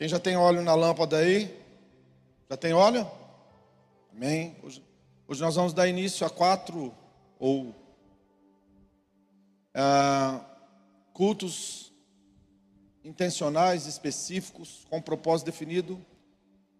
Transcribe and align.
Quem 0.00 0.08
já 0.08 0.18
tem 0.18 0.34
óleo 0.34 0.62
na 0.62 0.74
lâmpada 0.74 1.18
aí? 1.18 1.54
Já 2.48 2.56
tem 2.56 2.72
óleo? 2.72 3.06
Amém. 4.10 4.56
Hoje, 4.62 4.82
hoje 5.28 5.42
nós 5.42 5.54
vamos 5.56 5.74
dar 5.74 5.88
início 5.88 6.26
a 6.26 6.30
quatro 6.30 6.90
ou 7.38 7.74
ah, 9.74 10.40
cultos 11.12 11.92
intencionais, 13.04 13.84
específicos, 13.84 14.86
com 14.88 15.02
propósito 15.02 15.44
definido. 15.44 16.02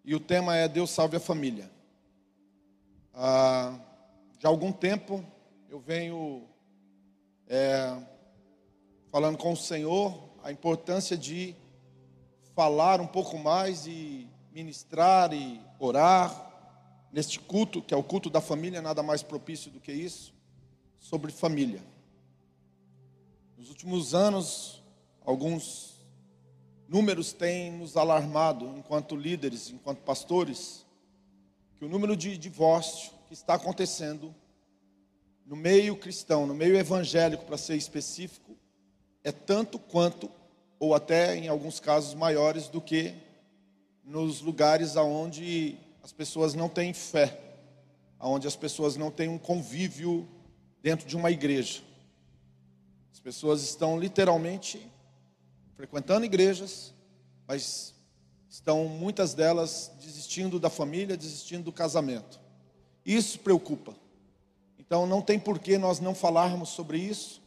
E 0.03 0.15
o 0.15 0.19
tema 0.19 0.55
é 0.57 0.67
Deus 0.67 0.89
salve 0.89 1.17
a 1.17 1.19
família. 1.19 1.69
Ah, 3.13 3.77
já 4.39 4.47
há 4.47 4.51
algum 4.51 4.71
tempo 4.71 5.23
eu 5.69 5.79
venho 5.79 6.47
é, 7.47 8.01
falando 9.11 9.37
com 9.37 9.53
o 9.53 9.57
Senhor 9.57 10.27
a 10.43 10.51
importância 10.51 11.15
de 11.15 11.55
falar 12.61 13.01
um 13.01 13.07
pouco 13.07 13.39
mais 13.39 13.87
e 13.87 14.27
ministrar 14.51 15.33
e 15.33 15.59
orar 15.79 17.09
neste 17.11 17.39
culto, 17.39 17.81
que 17.81 17.91
é 17.91 17.97
o 17.97 18.03
culto 18.03 18.29
da 18.29 18.39
família, 18.39 18.83
nada 18.83 19.01
mais 19.01 19.23
propício 19.23 19.71
do 19.71 19.79
que 19.79 19.91
isso, 19.91 20.31
sobre 20.99 21.31
família. 21.31 21.81
Nos 23.57 23.69
últimos 23.69 24.13
anos, 24.13 24.83
alguns 25.25 26.05
números 26.87 27.33
têm 27.33 27.71
nos 27.71 27.97
alarmado, 27.97 28.77
enquanto 28.77 29.15
líderes, 29.15 29.71
enquanto 29.71 30.03
pastores, 30.03 30.85
que 31.79 31.85
o 31.85 31.89
número 31.89 32.15
de 32.15 32.37
divórcio 32.37 33.11
que 33.27 33.33
está 33.33 33.55
acontecendo 33.55 34.35
no 35.47 35.55
meio 35.55 35.95
cristão, 35.95 36.45
no 36.45 36.53
meio 36.53 36.77
evangélico, 36.77 37.43
para 37.43 37.57
ser 37.57 37.75
específico, 37.75 38.55
é 39.23 39.31
tanto 39.31 39.79
quanto 39.79 40.29
ou 40.81 40.95
até 40.95 41.37
em 41.37 41.47
alguns 41.47 41.79
casos 41.79 42.15
maiores 42.15 42.67
do 42.67 42.81
que 42.81 43.13
nos 44.03 44.41
lugares 44.41 44.97
aonde 44.97 45.77
as 46.01 46.11
pessoas 46.11 46.55
não 46.55 46.67
têm 46.67 46.91
fé, 46.91 47.39
aonde 48.17 48.47
as 48.47 48.55
pessoas 48.55 48.97
não 48.97 49.11
têm 49.11 49.29
um 49.29 49.37
convívio 49.37 50.27
dentro 50.81 51.07
de 51.07 51.15
uma 51.15 51.29
igreja. 51.29 51.83
As 53.13 53.19
pessoas 53.19 53.61
estão 53.61 53.99
literalmente 53.99 54.91
frequentando 55.75 56.25
igrejas, 56.25 56.95
mas 57.45 57.93
estão 58.49 58.85
muitas 58.85 59.35
delas 59.35 59.91
desistindo 60.01 60.59
da 60.59 60.71
família, 60.71 61.15
desistindo 61.15 61.65
do 61.65 61.71
casamento. 61.71 62.39
Isso 63.05 63.37
preocupa. 63.37 63.95
Então 64.79 65.05
não 65.05 65.21
tem 65.21 65.39
por 65.39 65.59
que 65.59 65.77
nós 65.77 65.99
não 65.99 66.15
falarmos 66.15 66.69
sobre 66.69 66.97
isso, 66.97 67.39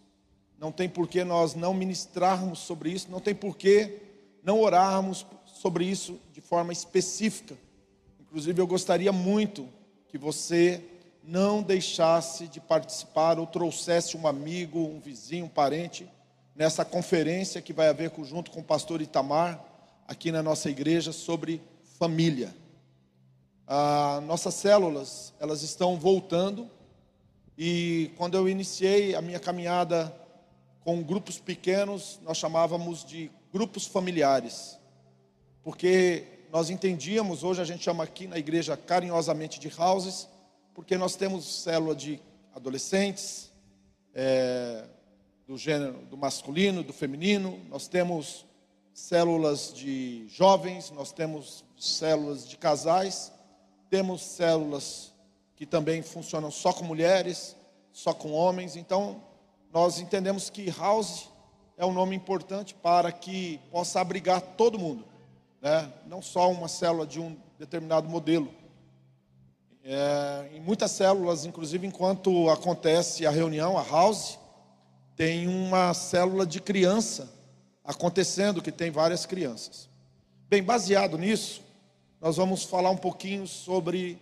não 0.59 0.73
tem 0.73 0.89
por 0.89 1.09
que 1.09 1.25
nós 1.25 1.55
não 1.55 1.75
ministrarmos 1.75 2.61
sobre 2.61 2.91
isso, 2.91 3.11
não 3.11 3.21
tem 3.21 3.35
por 3.35 3.57
que 3.57 4.01
não 4.43 4.61
orarmos 4.61 5.27
sobre 5.47 5.85
isso 5.85 6.19
de 6.33 6.41
forma 6.41 6.73
específica. 6.73 7.57
Inclusive, 8.21 8.61
eu 8.61 8.67
gostaria 8.67 9.13
muito 9.13 9.69
que 10.09 10.19
você 10.19 10.83
não 11.23 11.63
deixasse 11.63 12.47
de 12.47 12.61
participar 12.61 13.39
ou 13.39 13.47
trouxesse 13.47 14.17
um 14.17 14.27
amigo, 14.27 14.79
um 14.79 15.01
vizinho, 15.01 15.47
um 15.47 15.49
parente 15.49 16.07
nessa 16.55 16.85
conferência 16.85 17.63
que 17.63 17.73
vai 17.73 17.89
haver 17.89 18.13
junto 18.23 18.51
com 18.51 18.61
o 18.61 18.65
pastor 18.65 19.01
Itamar 19.01 19.65
aqui 20.07 20.31
na 20.31 20.43
nossa 20.43 20.69
igreja 20.69 21.13
sobre 21.13 21.61
família. 21.99 22.55
Ah, 23.67 24.21
nossas 24.27 24.55
células, 24.55 25.33
elas 25.41 25.63
estão 25.63 25.99
voltando 25.99 26.71
e 27.57 28.11
quando 28.17 28.37
eu 28.37 28.49
iniciei 28.49 29.15
a 29.15 29.23
minha 29.23 29.41
caminhada 29.41 30.15
com 30.85 31.03
grupos 31.03 31.39
pequenos, 31.39 32.21
nós 32.23 32.37
chamávamos 32.37 33.05
de 33.05 33.31
grupos 33.51 33.87
familiares, 33.87 34.79
porque 35.63 36.25
nós 36.53 36.69
entendíamos, 36.69 37.43
hoje 37.43 37.63
a 37.63 37.65
gente 37.65 37.83
chama 37.83 38.05
aqui 38.05 38.27
na 38.27 38.39
igreja 38.39 38.77
carinhosamente 38.77 39.59
de 39.59 39.73
houses, 39.81 40.29
porque 40.75 40.99
nós 40.99 41.17
temos 41.17 41.63
célula 41.63 41.97
de 41.97 42.21
adolescentes, 42.55 43.51
é, 44.15 44.85
do 45.47 45.57
gênero 45.57 45.99
do 46.11 46.19
masculino, 46.19 46.83
do 46.83 46.93
feminino, 46.93 47.59
nós 47.71 47.89
temos 47.89 48.45
células 48.93 49.73
de 49.75 50.29
jovens, 50.29 50.91
nós 50.91 51.13
temos 51.13 51.65
células 51.79 52.47
de 52.47 52.57
casais, 52.59 53.33
temos 53.89 54.23
células 54.23 55.13
que 55.57 55.65
também 55.65 56.03
funcionam 56.03 56.51
só 56.51 56.73
com 56.73 56.85
mulheres, 56.85 57.57
só 57.93 58.13
com 58.13 58.33
homens, 58.33 58.77
então 58.77 59.23
nós 59.75 59.99
entendemos 59.99 60.49
que 60.49 60.71
house 60.71 61.29
é 61.77 61.85
um 61.85 61.93
nome 61.93 62.15
importante 62.15 62.73
para 62.73 63.11
que 63.11 63.59
possa 63.73 64.01
abrigar 64.01 64.41
todo 64.41 64.79
mundo, 64.79 65.05
né? 65.61 65.93
não 66.07 66.23
só 66.23 66.49
uma 66.53 66.69
célula 66.69 67.05
de 67.05 67.19
um 67.19 67.37
determinado 67.59 68.09
modelo. 68.09 68.49
É, 69.83 70.51
em 70.55 70.61
muitas 70.61 70.93
células, 70.93 71.45
inclusive 71.45 71.85
enquanto 71.89 72.49
acontece 72.51 73.27
a 73.27 73.33
reunião, 73.33 73.77
a 73.77 73.83
house, 73.83 74.39
tem 75.17 75.49
uma 75.49 75.93
célula 75.93 76.47
de 76.47 76.61
criança 76.61 77.29
acontecendo, 77.83 78.63
que 78.63 78.71
tem 78.71 78.93
várias 78.93 79.27
crianças. 79.27 79.89
Bem, 80.49 80.63
baseado 80.63 81.19
nisso, 81.19 81.63
nós 82.21 82.37
vamos 82.37 82.63
falar 82.63 82.91
um 82.91 82.97
pouquinho 82.97 83.45
sobre, 83.49 84.21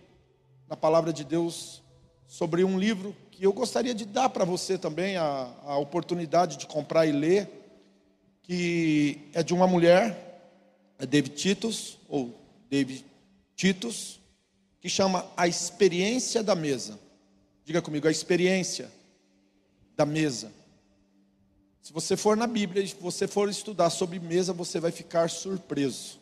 na 0.67 0.75
palavra 0.75 1.13
de 1.13 1.23
Deus, 1.23 1.83
sobre 2.25 2.63
um 2.63 2.79
livro 2.79 3.15
eu 3.43 3.51
gostaria 3.53 3.93
de 3.93 4.05
dar 4.05 4.29
para 4.29 4.45
você 4.45 4.77
também 4.77 5.17
a, 5.17 5.53
a 5.63 5.77
oportunidade 5.77 6.57
de 6.57 6.65
comprar 6.65 7.05
e 7.05 7.11
ler, 7.11 7.49
que 8.41 9.19
é 9.33 9.43
de 9.43 9.53
uma 9.53 9.67
mulher, 9.67 10.49
é 10.97 11.05
David 11.05 11.35
Titus, 11.35 11.97
ou 12.07 12.33
David 12.69 13.05
Titus, 13.55 14.19
que 14.79 14.89
chama 14.89 15.25
A 15.35 15.47
Experiência 15.47 16.41
da 16.41 16.55
Mesa. 16.55 16.99
Diga 17.65 17.81
comigo, 17.81 18.07
a 18.07 18.11
experiência 18.11 18.91
da 19.95 20.05
mesa. 20.05 20.51
Se 21.81 21.91
você 21.91 22.15
for 22.15 22.35
na 22.37 22.47
Bíblia 22.47 22.83
e 22.83 22.87
você 22.99 23.27
for 23.27 23.49
estudar 23.49 23.89
sobre 23.89 24.19
mesa, 24.19 24.53
você 24.53 24.79
vai 24.79 24.91
ficar 24.91 25.29
surpreso. 25.29 26.19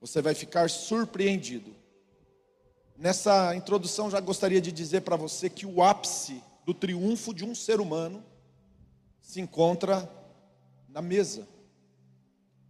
Você 0.00 0.20
vai 0.20 0.34
ficar 0.34 0.68
surpreendido. 0.68 1.74
Nessa 2.98 3.54
introdução, 3.54 4.10
já 4.10 4.18
gostaria 4.20 4.60
de 4.60 4.72
dizer 4.72 5.02
para 5.02 5.16
você 5.16 5.50
que 5.50 5.66
o 5.66 5.82
ápice 5.82 6.42
do 6.64 6.72
triunfo 6.72 7.34
de 7.34 7.44
um 7.44 7.54
ser 7.54 7.78
humano 7.78 8.24
se 9.20 9.38
encontra 9.38 10.10
na 10.88 11.02
mesa. 11.02 11.46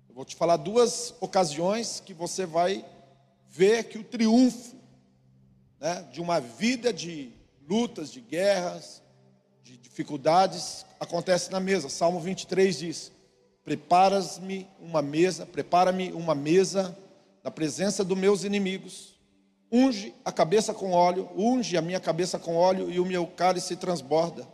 Eu 0.09 0.17
vou 0.17 0.25
te 0.25 0.35
falar 0.35 0.57
duas 0.57 1.15
ocasiões 1.21 2.03
que 2.05 2.13
você 2.13 2.45
vai 2.45 2.85
ver 3.49 3.85
que 3.85 3.99
o 3.99 4.05
triunfo 4.05 4.75
né, 5.79 6.05
de 6.13 6.21
uma 6.21 6.41
vida 6.41 6.93
de 6.93 7.33
lutas, 7.69 8.11
de 8.11 8.21
guerras, 8.21 9.01
de 9.63 9.77
dificuldades, 9.77 10.85
acontece 10.99 11.53
na 11.53 11.61
mesa. 11.61 11.89
Salmo 11.89 12.19
23 12.19 12.77
diz: 12.77 13.13
Preparas-me 13.65 14.69
uma 14.81 15.01
mesa, 15.01 15.47
prepara-me 15.47 16.11
uma 16.11 16.35
mesa 16.35 16.99
na 17.45 17.51
presença 17.51 18.03
dos 18.03 18.19
meus 18.19 18.43
inimigos 18.43 19.16
unge 19.71 20.15
a 20.25 20.33
cabeça 20.33 20.73
com 20.73 20.93
óleo, 20.93 21.29
unge 21.37 21.77
a 21.77 21.83
minha 21.83 22.01
cabeça 22.01 22.39
com 22.39 22.57
óleo 22.57 22.91
e 22.91 23.01
o 23.01 23.05
meu 23.05 23.27
cálice 23.27 23.77
transborda. 23.77 24.47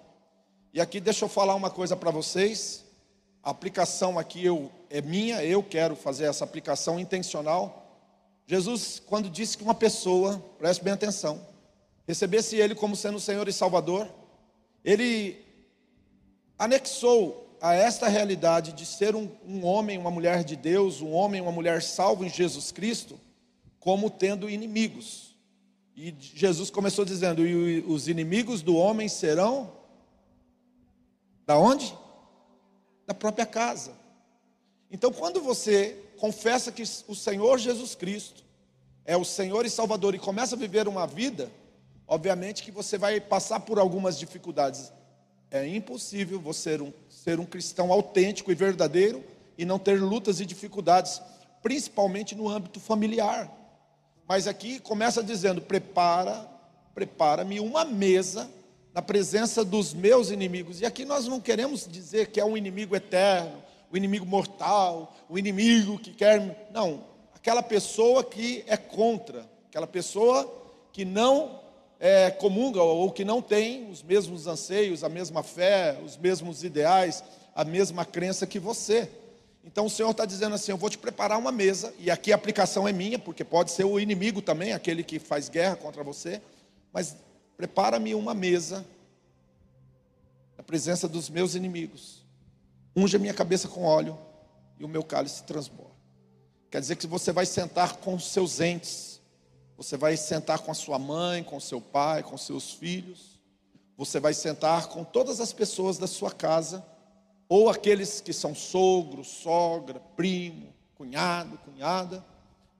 E 0.73 0.81
aqui 0.81 1.01
deixa 1.01 1.25
eu 1.25 1.29
falar 1.29 1.55
uma 1.55 1.71
coisa 1.71 1.97
para 1.97 2.11
vocês. 2.11 2.85
A 3.43 3.51
aplicação 3.51 4.19
aqui 4.19 4.45
eu, 4.45 4.71
é 4.89 5.01
minha, 5.01 5.45
eu 5.45 5.63
quero 5.63 5.95
fazer 5.95 6.25
essa 6.25 6.45
aplicação 6.45 6.99
intencional. 6.99 8.01
Jesus, 8.47 9.01
quando 9.05 9.29
disse 9.29 9.57
que 9.57 9.65
uma 9.65 9.75
pessoa, 9.75 10.43
preste 10.59 10.83
bem 10.83 10.93
atenção, 10.93 11.47
recebesse 12.07 12.57
Ele 12.57 12.75
como 12.75 12.97
sendo 12.97 13.21
Senhor 13.21 13.47
e 13.49 13.53
Salvador, 13.53 14.09
Ele 14.85 15.45
anexou 16.59 17.57
a 17.61 17.75
esta 17.75 18.09
realidade 18.09 18.73
de 18.73 18.85
ser 18.85 19.15
um, 19.15 19.29
um 19.47 19.65
homem, 19.65 19.99
uma 19.99 20.11
mulher 20.11 20.43
de 20.43 20.57
Deus, 20.57 21.01
um 21.01 21.13
homem, 21.13 21.41
uma 21.41 21.53
mulher 21.53 21.83
salvo 21.83 22.25
em 22.25 22.29
Jesus 22.29 22.73
Cristo, 22.73 23.21
como 23.83 24.09
tendo 24.09 24.49
inimigos. 24.49 25.35
E 25.97 26.15
Jesus 26.19 26.71
começou 26.71 27.05
dizendo: 27.05 27.45
e 27.45 27.81
os 27.81 28.07
inimigos 28.07 28.63
do 28.63 28.77
homem 28.77 29.09
serão 29.09 29.73
da 31.45 31.59
onde? 31.59 31.93
Da 33.05 33.13
própria 33.13 33.45
casa. 33.45 33.93
Então, 34.89 35.13
quando 35.13 35.41
você 35.41 35.99
confessa 36.17 36.71
que 36.71 36.85
o 37.09 37.15
Senhor 37.15 37.59
Jesus 37.59 37.97
Cristo 37.97 38.45
é 39.05 39.17
o 39.17 39.25
Senhor 39.25 39.67
e 39.67 39.71
Salvador 39.71 40.15
e 40.15 40.19
começa 40.19 40.55
a 40.55 40.59
viver 40.59 40.87
uma 40.87 41.05
vida, 41.05 41.51
obviamente 42.07 42.63
que 42.63 42.71
você 42.71 42.97
vai 42.97 43.21
passar 43.21 43.61
por 43.61 43.81
algumas 43.81 44.17
dificuldades. 44.17 44.93
É 45.51 45.67
impossível 45.67 46.41
você 46.41 46.71
ser 46.71 46.83
um, 46.83 46.93
ser 47.09 47.41
um 47.41 47.45
cristão 47.45 47.93
autêntico 47.93 48.53
e 48.53 48.55
verdadeiro 48.55 49.25
e 49.59 49.65
não 49.65 49.79
ter 49.79 50.01
lutas 50.01 50.39
e 50.39 50.47
dificuldades, 50.47 51.21
principalmente 51.61 52.37
no 52.37 52.49
âmbito 52.49 52.79
familiar. 52.79 53.62
Mas 54.27 54.47
aqui 54.47 54.79
começa 54.79 55.23
dizendo: 55.23 55.61
prepara, 55.61 56.49
prepara-me 56.95 57.61
uma 57.61 57.85
mesa 57.85 58.51
na 58.95 59.01
presença 59.01 59.65
dos 59.65 59.95
meus 59.95 60.31
inimigos. 60.31 60.81
E 60.81 60.87
aqui 60.87 61.05
nós 61.05 61.27
não 61.27 61.41
queremos 61.41 61.87
dizer 61.91 62.29
que 62.29 62.41
é 62.41 62.45
um 62.45 62.57
inimigo 62.57 62.95
eterno, 62.95 63.63
o 63.91 63.97
inimigo 63.97 64.27
mortal, 64.27 65.15
o 65.29 65.39
inimigo 65.39 65.99
que 65.99 66.13
quer. 66.13 66.69
Não, 66.73 67.05
aquela 67.35 67.63
pessoa 67.63 68.23
que 68.23 68.65
é 68.67 68.77
contra, 68.77 69.47
aquela 69.69 69.87
pessoa 69.87 70.61
que 70.93 71.05
não 71.05 71.61
é, 71.99 72.31
comunga 72.31 72.83
ou 72.83 73.11
que 73.11 73.25
não 73.25 73.41
tem 73.41 73.89
os 73.91 74.03
mesmos 74.03 74.47
anseios, 74.47 75.03
a 75.05 75.09
mesma 75.09 75.43
fé, 75.43 75.97
os 76.05 76.17
mesmos 76.17 76.65
ideais, 76.65 77.23
a 77.55 77.65
mesma 77.65 78.05
crença 78.05 78.47
que 78.47 78.59
você. 78.59 79.09
Então 79.65 79.87
o 79.87 79.91
Senhor 79.91 80.11
está 80.11 80.25
dizendo 80.25 80.55
assim: 80.55 80.73
Eu 80.73 80.77
vou 80.77 80.91
te 80.91 80.99
preparar 80.99 81.39
uma 81.39 81.53
mesa, 81.53 81.95
e 81.99 82.11
aqui 82.11 82.33
a 82.33 82.35
aplicação 82.35 82.87
é 82.87 82.93
minha, 82.93 83.19
porque 83.19 83.45
pode 83.45 83.71
ser 83.71 83.85
o 83.85 83.99
inimigo 83.99 84.43
também, 84.43 84.73
aquele 84.73 85.05
que 85.05 85.19
faz 85.19 85.49
guerra 85.49 85.77
contra 85.77 86.03
você, 86.03 86.43
mas 86.93 87.17
prepara-me 87.57 88.15
uma 88.15 88.35
mesa 88.35 88.85
na 90.57 90.63
presença 90.63 91.09
dos 91.09 91.29
meus 91.29 91.55
inimigos. 91.55 92.25
Unja 92.95 93.19
minha 93.19 93.35
cabeça 93.35 93.69
com 93.69 93.85
óleo 93.85 94.19
e 94.79 94.85
o 94.85 94.89
meu 94.89 95.03
cálice 95.03 95.45
transborda. 95.45 95.93
Quer 96.71 96.81
dizer 96.81 96.97
que 96.97 97.07
você 97.07 97.33
vai 97.33 97.47
sentar 97.47 97.97
com 97.97 98.15
os 98.15 98.31
seus 98.31 98.61
entes, 98.61 99.21
você 99.77 99.97
vai 99.97 100.17
sentar 100.17 100.59
com 100.59 100.71
a 100.71 100.75
sua 100.75 100.99
mãe, 100.99 101.43
com 101.43 101.59
seu 101.61 101.81
pai, 101.81 102.23
com 102.23 102.37
seus 102.37 102.73
filhos, 102.73 103.41
você 103.97 104.19
vai 104.19 104.35
sentar 104.35 104.89
com 104.89 105.05
todas 105.05 105.41
as 105.41 105.53
pessoas 105.53 105.99
da 105.99 106.07
sua 106.07 106.31
casa 106.31 106.85
ou 107.53 107.69
aqueles 107.69 108.19
que 108.19 108.33
são 108.33 108.55
sogro, 108.55 109.23
sogra, 109.23 110.01
primo, 110.17 110.73
cunhado, 110.95 111.59
cunhada, 111.59 112.25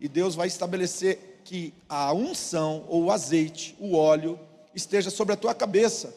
e 0.01 0.09
Deus 0.09 0.35
vai 0.35 0.49
estabelecer 0.49 1.43
que 1.45 1.75
a 1.87 2.11
unção 2.15 2.87
ou 2.89 3.05
o 3.05 3.11
azeite, 3.11 3.77
o 3.79 3.95
óleo, 3.95 4.41
esteja 4.75 5.11
sobre 5.11 5.35
a 5.35 5.37
tua 5.37 5.55
cabeça, 5.55 6.15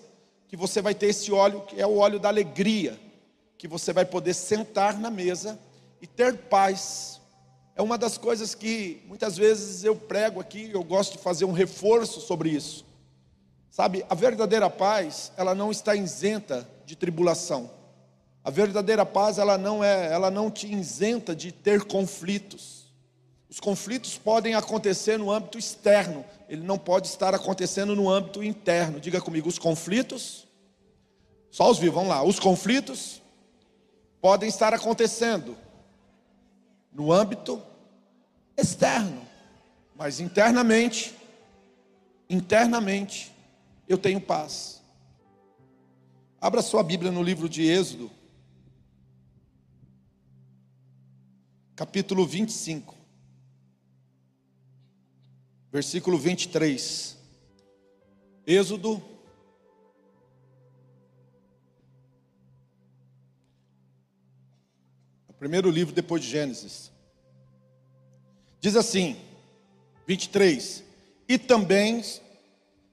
que 0.48 0.56
você 0.56 0.82
vai 0.82 0.96
ter 0.96 1.08
esse 1.08 1.34
óleo 1.34 1.64
que 1.64 1.82
é 1.82 1.86
o 1.86 1.98
óleo 1.98 2.18
da 2.18 2.30
alegria, 2.30 2.98
que 3.58 3.68
você 3.68 3.92
vai 3.92 4.06
poder 4.06 4.34
sentar 4.34 4.98
na 4.98 5.12
mesa 5.12 5.60
e 6.02 6.08
ter 6.08 6.38
paz. 6.38 7.20
É 7.76 7.82
uma 7.82 7.98
das 7.98 8.18
coisas 8.18 8.56
que 8.56 9.04
muitas 9.06 9.36
vezes 9.36 9.84
eu 9.84 9.98
prego 9.98 10.40
aqui, 10.40 10.72
eu 10.72 10.82
gosto 10.82 11.18
de 11.18 11.24
fazer 11.26 11.44
um 11.44 11.52
reforço 11.52 12.22
sobre 12.22 12.52
isso. 12.52 12.86
Sabe, 13.70 14.06
a 14.10 14.16
verdadeira 14.16 14.70
paz, 14.70 15.34
ela 15.36 15.54
não 15.54 15.72
está 15.72 15.94
isenta 15.94 16.66
de 16.86 16.96
tribulação. 16.96 17.70
A 18.46 18.52
verdadeira 18.52 19.04
paz, 19.04 19.40
ela 19.40 19.58
não 19.58 19.84
é, 19.84 20.14
ela 20.14 20.30
não 20.30 20.52
te 20.52 20.72
isenta 20.72 21.36
de 21.36 21.52
ter 21.52 21.84
conflitos. 21.86 22.94
Os 23.50 23.60
conflitos 23.60 24.20
podem 24.20 24.54
acontecer 24.54 25.18
no 25.18 25.32
âmbito 25.32 25.58
externo, 25.58 26.24
ele 26.48 26.62
não 26.62 26.78
pode 26.78 27.08
estar 27.08 27.34
acontecendo 27.34 27.96
no 27.96 28.08
âmbito 28.08 28.44
interno. 28.44 29.00
Diga 29.00 29.20
comigo, 29.20 29.50
os 29.50 29.58
conflitos, 29.58 30.48
só 31.50 31.72
os 31.72 31.80
vivos, 31.80 31.96
vamos 31.96 32.10
lá. 32.10 32.22
Os 32.22 32.40
conflitos 32.40 33.20
podem 34.22 34.48
estar 34.48 34.76
acontecendo 34.76 35.58
no 36.94 37.12
âmbito 37.12 37.60
externo, 38.56 39.24
mas 39.96 40.20
internamente, 40.20 41.16
internamente, 42.30 43.34
eu 43.90 43.98
tenho 43.98 44.22
paz. 44.22 44.84
Abra 46.40 46.62
sua 46.62 46.84
Bíblia 46.84 47.12
no 47.12 47.24
livro 47.24 47.50
de 47.50 47.64
Êxodo, 47.64 48.12
capítulo 51.76 52.26
25, 52.26 52.96
versículo 55.70 56.18
23. 56.18 57.18
Êxodo, 58.48 59.04
o 65.28 65.34
primeiro 65.34 65.70
livro 65.70 65.94
depois 65.94 66.22
de 66.22 66.30
Gênesis. 66.30 66.92
Diz 68.62 68.78
assim, 68.78 69.18
23: 70.08 70.82
E 71.28 71.38
também 71.38 72.02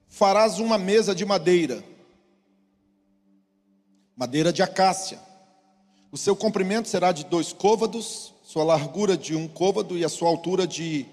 farás 0.09 0.59
uma 0.59 0.77
mesa 0.77 1.15
de 1.15 1.23
madeira, 1.23 1.81
madeira 4.13 4.51
de 4.51 4.61
acácia. 4.61 5.21
O 6.11 6.17
seu 6.17 6.35
comprimento 6.35 6.89
será 6.89 7.13
de 7.13 7.23
dois 7.23 7.53
côvados 7.53 8.32
sua 8.53 8.63
largura 8.63 9.17
de 9.17 9.35
um 9.35 9.47
côvado 9.47 9.97
e 9.97 10.05
a 10.05 10.09
sua 10.09 10.29
altura 10.29 10.67
de 10.67 11.07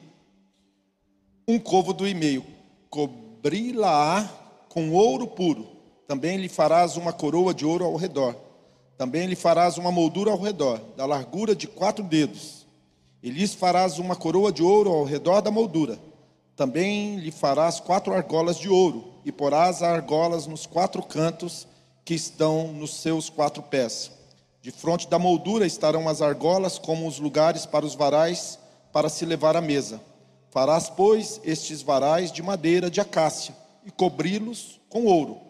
um 1.49 1.59
côvado 1.59 2.07
e 2.07 2.13
meio. 2.13 2.45
Cobri-la 2.91 4.29
com 4.69 4.91
ouro 4.91 5.27
puro. 5.27 5.67
Também 6.07 6.37
lhe 6.37 6.51
farás 6.51 6.99
uma 6.99 7.15
coroa 7.15 7.55
de 7.55 7.65
ouro 7.65 7.87
ao 7.87 7.97
redor. 7.97 8.37
Também 8.99 9.27
lhe 9.27 9.35
farás 9.35 9.79
uma 9.79 9.91
moldura 9.91 10.31
ao 10.31 10.39
redor, 10.39 10.83
da 10.99 11.07
largura 11.07 11.57
de 11.57 11.67
quatro 11.67 12.05
dedos. 12.05 12.67
E 13.23 13.31
lhes 13.31 13.55
farás 13.55 13.99
uma 13.99 14.15
coroa 14.15 14.53
de 14.53 14.63
ouro 14.63 14.91
ao 14.91 15.05
redor 15.05 15.41
da 15.41 15.51
moldura. 15.51 15.99
Também 16.55 17.17
lhe 17.17 17.31
farás 17.31 17.81
quatro 17.81 18.13
argolas 18.13 18.59
de 18.59 18.69
ouro, 18.69 19.15
e 19.25 19.33
porás 19.33 19.83
argolas 19.83 20.47
nos 20.47 20.67
quatro 20.67 21.03
cantos 21.03 21.67
que 22.05 22.13
estão 22.13 22.71
nos 22.71 23.01
seus 23.01 23.31
quatro 23.31 23.63
pés 23.63 24.20
de 24.63 24.71
fronte 24.71 25.09
da 25.09 25.19
moldura 25.19 25.67
estarão 25.67 26.09
as 26.09 26.21
argolas, 26.21 26.79
como 26.79 27.07
os 27.07 27.19
lugares 27.19 27.65
para 27.65 27.87
os 27.87 27.95
varais, 27.95 28.59
para 28.93 29.09
se 29.09 29.25
levar 29.25 29.57
à 29.57 29.61
mesa. 29.61 30.01
Farás, 30.51 30.91
pois, 30.91 31.41
estes 31.45 31.81
varais 31.81 32.31
de 32.31 32.43
madeira 32.43 32.91
de 32.91 33.01
acácia, 33.01 33.55
e 33.85 33.91
cobri-los 33.91 34.81
com 34.89 35.07
ouro, 35.07 35.41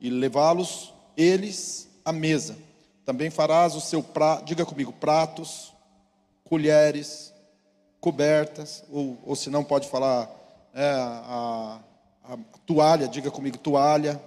e 0.00 0.08
levá-los 0.08 0.94
eles 1.16 1.88
à 2.04 2.12
mesa. 2.12 2.56
Também 3.04 3.30
farás 3.30 3.74
o 3.74 3.80
seu 3.80 4.02
prato, 4.02 4.44
diga 4.44 4.64
comigo, 4.64 4.92
pratos, 4.92 5.72
colheres, 6.44 7.34
cobertas, 8.00 8.82
ou, 8.90 9.18
ou 9.26 9.36
se 9.36 9.50
não 9.50 9.62
pode 9.62 9.88
falar 9.88 10.30
é, 10.72 10.90
a, 10.90 11.80
a 12.24 12.38
toalha, 12.64 13.08
diga 13.08 13.30
comigo, 13.30 13.58
toalha, 13.58 14.20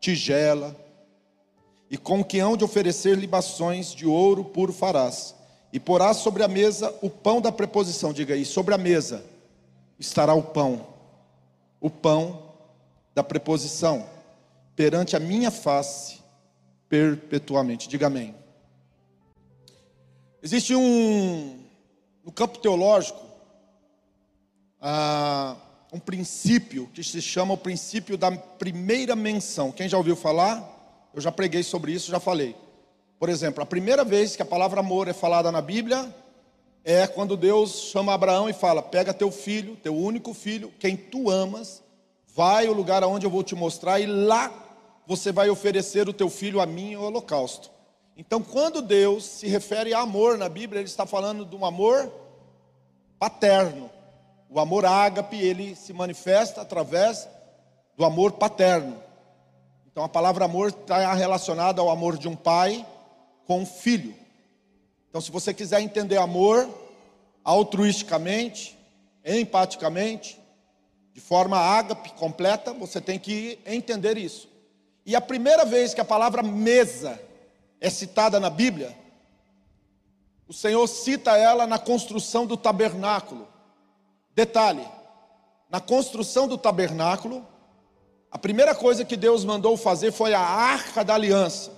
tigela, 0.00 0.74
e 1.90 1.96
com 1.96 2.22
que 2.22 2.38
hão 2.38 2.56
de 2.56 2.64
oferecer 2.64 3.16
libações 3.16 3.94
de 3.94 4.06
ouro 4.06 4.44
puro 4.44 4.72
farás. 4.72 5.34
E 5.72 5.78
porás 5.78 6.18
sobre 6.18 6.42
a 6.42 6.48
mesa 6.48 6.94
o 7.02 7.10
pão 7.10 7.40
da 7.40 7.52
preposição, 7.52 8.12
diga 8.12 8.34
aí, 8.34 8.44
sobre 8.44 8.74
a 8.74 8.78
mesa 8.78 9.24
estará 9.98 10.32
o 10.32 10.42
pão, 10.42 10.86
o 11.80 11.90
pão 11.90 12.54
da 13.14 13.22
preposição, 13.22 14.06
perante 14.76 15.16
a 15.16 15.20
minha 15.20 15.50
face 15.50 16.18
perpetuamente. 16.88 17.88
Diga 17.88 18.06
amém. 18.06 18.34
Existe 20.42 20.74
um, 20.74 21.58
no 22.24 22.30
campo 22.30 22.58
teológico, 22.58 23.20
ah, 24.80 25.56
um 25.92 25.98
princípio 25.98 26.86
que 26.94 27.02
se 27.02 27.20
chama 27.20 27.54
o 27.54 27.58
princípio 27.58 28.16
da 28.16 28.30
primeira 28.30 29.16
menção. 29.16 29.72
Quem 29.72 29.88
já 29.88 29.98
ouviu 29.98 30.14
falar? 30.14 30.77
Eu 31.18 31.22
já 31.22 31.32
preguei 31.32 31.64
sobre 31.64 31.90
isso, 31.90 32.12
já 32.12 32.20
falei. 32.20 32.54
Por 33.18 33.28
exemplo, 33.28 33.60
a 33.60 33.66
primeira 33.66 34.04
vez 34.04 34.36
que 34.36 34.42
a 34.42 34.44
palavra 34.44 34.78
amor 34.78 35.08
é 35.08 35.12
falada 35.12 35.50
na 35.50 35.60
Bíblia 35.60 36.14
é 36.84 37.08
quando 37.08 37.36
Deus 37.36 37.90
chama 37.90 38.14
Abraão 38.14 38.48
e 38.48 38.52
fala: 38.52 38.80
Pega 38.80 39.12
teu 39.12 39.32
filho, 39.32 39.74
teu 39.74 39.96
único 39.96 40.32
filho, 40.32 40.72
quem 40.78 40.96
tu 40.96 41.28
amas, 41.28 41.82
vai 42.36 42.68
ao 42.68 42.72
lugar 42.72 43.02
aonde 43.02 43.26
eu 43.26 43.30
vou 43.32 43.42
te 43.42 43.56
mostrar 43.56 43.98
e 43.98 44.06
lá 44.06 44.52
você 45.08 45.32
vai 45.32 45.50
oferecer 45.50 46.08
o 46.08 46.12
teu 46.12 46.30
filho 46.30 46.60
a 46.60 46.66
mim 46.66 46.92
em 46.92 46.96
holocausto. 46.96 47.68
Então, 48.16 48.40
quando 48.40 48.80
Deus 48.80 49.24
se 49.24 49.48
refere 49.48 49.92
a 49.92 50.02
amor 50.02 50.38
na 50.38 50.48
Bíblia, 50.48 50.78
ele 50.78 50.88
está 50.88 51.04
falando 51.04 51.44
de 51.44 51.56
um 51.56 51.66
amor 51.66 52.12
paterno. 53.18 53.90
O 54.48 54.60
amor 54.60 54.86
ágape, 54.86 55.36
ele 55.36 55.74
se 55.74 55.92
manifesta 55.92 56.60
através 56.60 57.28
do 57.96 58.04
amor 58.04 58.34
paterno. 58.34 59.07
Então 59.98 60.06
a 60.06 60.08
palavra 60.08 60.44
amor 60.44 60.68
está 60.68 61.12
relacionada 61.12 61.80
ao 61.80 61.90
amor 61.90 62.16
de 62.16 62.28
um 62.28 62.36
pai 62.36 62.86
com 63.48 63.62
um 63.62 63.66
filho. 63.66 64.14
Então, 65.08 65.20
se 65.20 65.28
você 65.28 65.52
quiser 65.52 65.80
entender 65.80 66.18
amor 66.18 66.70
altruisticamente, 67.42 68.78
empaticamente, 69.26 70.38
de 71.12 71.20
forma 71.20 71.58
ágape 71.58 72.12
completa, 72.12 72.72
você 72.72 73.00
tem 73.00 73.18
que 73.18 73.58
entender 73.66 74.16
isso. 74.16 74.48
E 75.04 75.16
a 75.16 75.20
primeira 75.20 75.64
vez 75.64 75.92
que 75.92 76.00
a 76.00 76.04
palavra 76.04 76.44
mesa 76.44 77.20
é 77.80 77.90
citada 77.90 78.38
na 78.38 78.50
Bíblia, 78.50 78.96
o 80.46 80.52
Senhor 80.52 80.86
cita 80.86 81.36
ela 81.36 81.66
na 81.66 81.76
construção 81.76 82.46
do 82.46 82.56
tabernáculo. 82.56 83.48
Detalhe: 84.32 84.86
na 85.68 85.80
construção 85.80 86.46
do 86.46 86.56
tabernáculo, 86.56 87.44
a 88.30 88.38
primeira 88.38 88.74
coisa 88.74 89.04
que 89.04 89.16
Deus 89.16 89.44
mandou 89.44 89.76
fazer 89.76 90.12
foi 90.12 90.34
a 90.34 90.40
arca 90.40 91.04
da 91.04 91.14
aliança. 91.14 91.72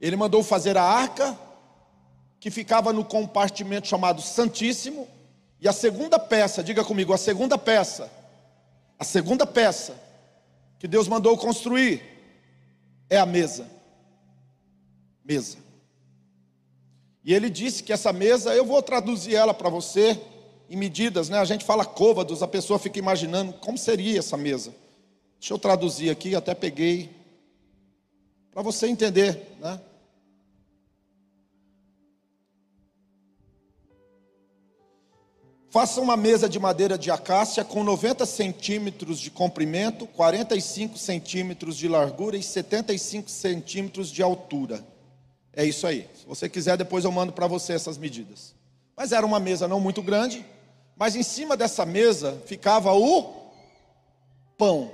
Ele 0.00 0.16
mandou 0.16 0.42
fazer 0.42 0.76
a 0.76 0.82
arca, 0.82 1.38
que 2.38 2.50
ficava 2.50 2.92
no 2.92 3.04
compartimento 3.04 3.86
chamado 3.86 4.20
Santíssimo, 4.20 5.08
e 5.60 5.68
a 5.68 5.72
segunda 5.72 6.18
peça, 6.18 6.62
diga 6.62 6.84
comigo, 6.84 7.12
a 7.12 7.18
segunda 7.18 7.56
peça, 7.56 8.10
a 8.98 9.04
segunda 9.04 9.46
peça 9.46 9.94
que 10.78 10.88
Deus 10.88 11.06
mandou 11.06 11.38
construir 11.38 12.02
é 13.08 13.16
a 13.16 13.24
mesa. 13.24 13.70
Mesa. 15.24 15.58
E 17.24 17.32
ele 17.32 17.48
disse 17.48 17.84
que 17.84 17.92
essa 17.92 18.12
mesa, 18.12 18.52
eu 18.52 18.66
vou 18.66 18.82
traduzir 18.82 19.36
ela 19.36 19.54
para 19.54 19.70
você 19.70 20.20
em 20.72 20.76
medidas, 20.76 21.28
né? 21.28 21.38
A 21.38 21.44
gente 21.44 21.66
fala 21.66 21.84
côvados, 21.84 22.42
a 22.42 22.48
pessoa 22.48 22.78
fica 22.78 22.98
imaginando 22.98 23.52
como 23.52 23.76
seria 23.76 24.18
essa 24.18 24.38
mesa. 24.38 24.74
Deixa 25.38 25.52
eu 25.52 25.58
traduzir 25.58 26.08
aqui, 26.08 26.34
até 26.34 26.54
peguei 26.54 27.10
para 28.50 28.62
você 28.62 28.86
entender, 28.86 29.54
né? 29.60 29.78
Faça 35.68 36.00
uma 36.00 36.16
mesa 36.16 36.48
de 36.48 36.58
madeira 36.58 36.96
de 36.96 37.10
acácia 37.10 37.64
com 37.64 37.84
90 37.84 38.24
centímetros 38.24 39.20
de 39.20 39.30
comprimento, 39.30 40.06
45 40.06 40.96
centímetros 40.96 41.76
de 41.76 41.86
largura 41.86 42.36
e 42.36 42.42
75 42.42 43.28
centímetros 43.30 44.10
de 44.10 44.22
altura. 44.22 44.82
É 45.52 45.64
isso 45.64 45.86
aí. 45.86 46.08
Se 46.14 46.26
você 46.26 46.48
quiser, 46.48 46.78
depois 46.78 47.04
eu 47.04 47.12
mando 47.12 47.32
para 47.32 47.46
você 47.46 47.74
essas 47.74 47.98
medidas. 47.98 48.54
Mas 48.96 49.12
era 49.12 49.24
uma 49.24 49.40
mesa 49.40 49.68
não 49.68 49.80
muito 49.80 50.02
grande, 50.02 50.44
mas 50.96 51.16
em 51.16 51.22
cima 51.22 51.56
dessa 51.56 51.84
mesa 51.84 52.40
ficava 52.46 52.92
o 52.92 53.50
pão. 54.56 54.92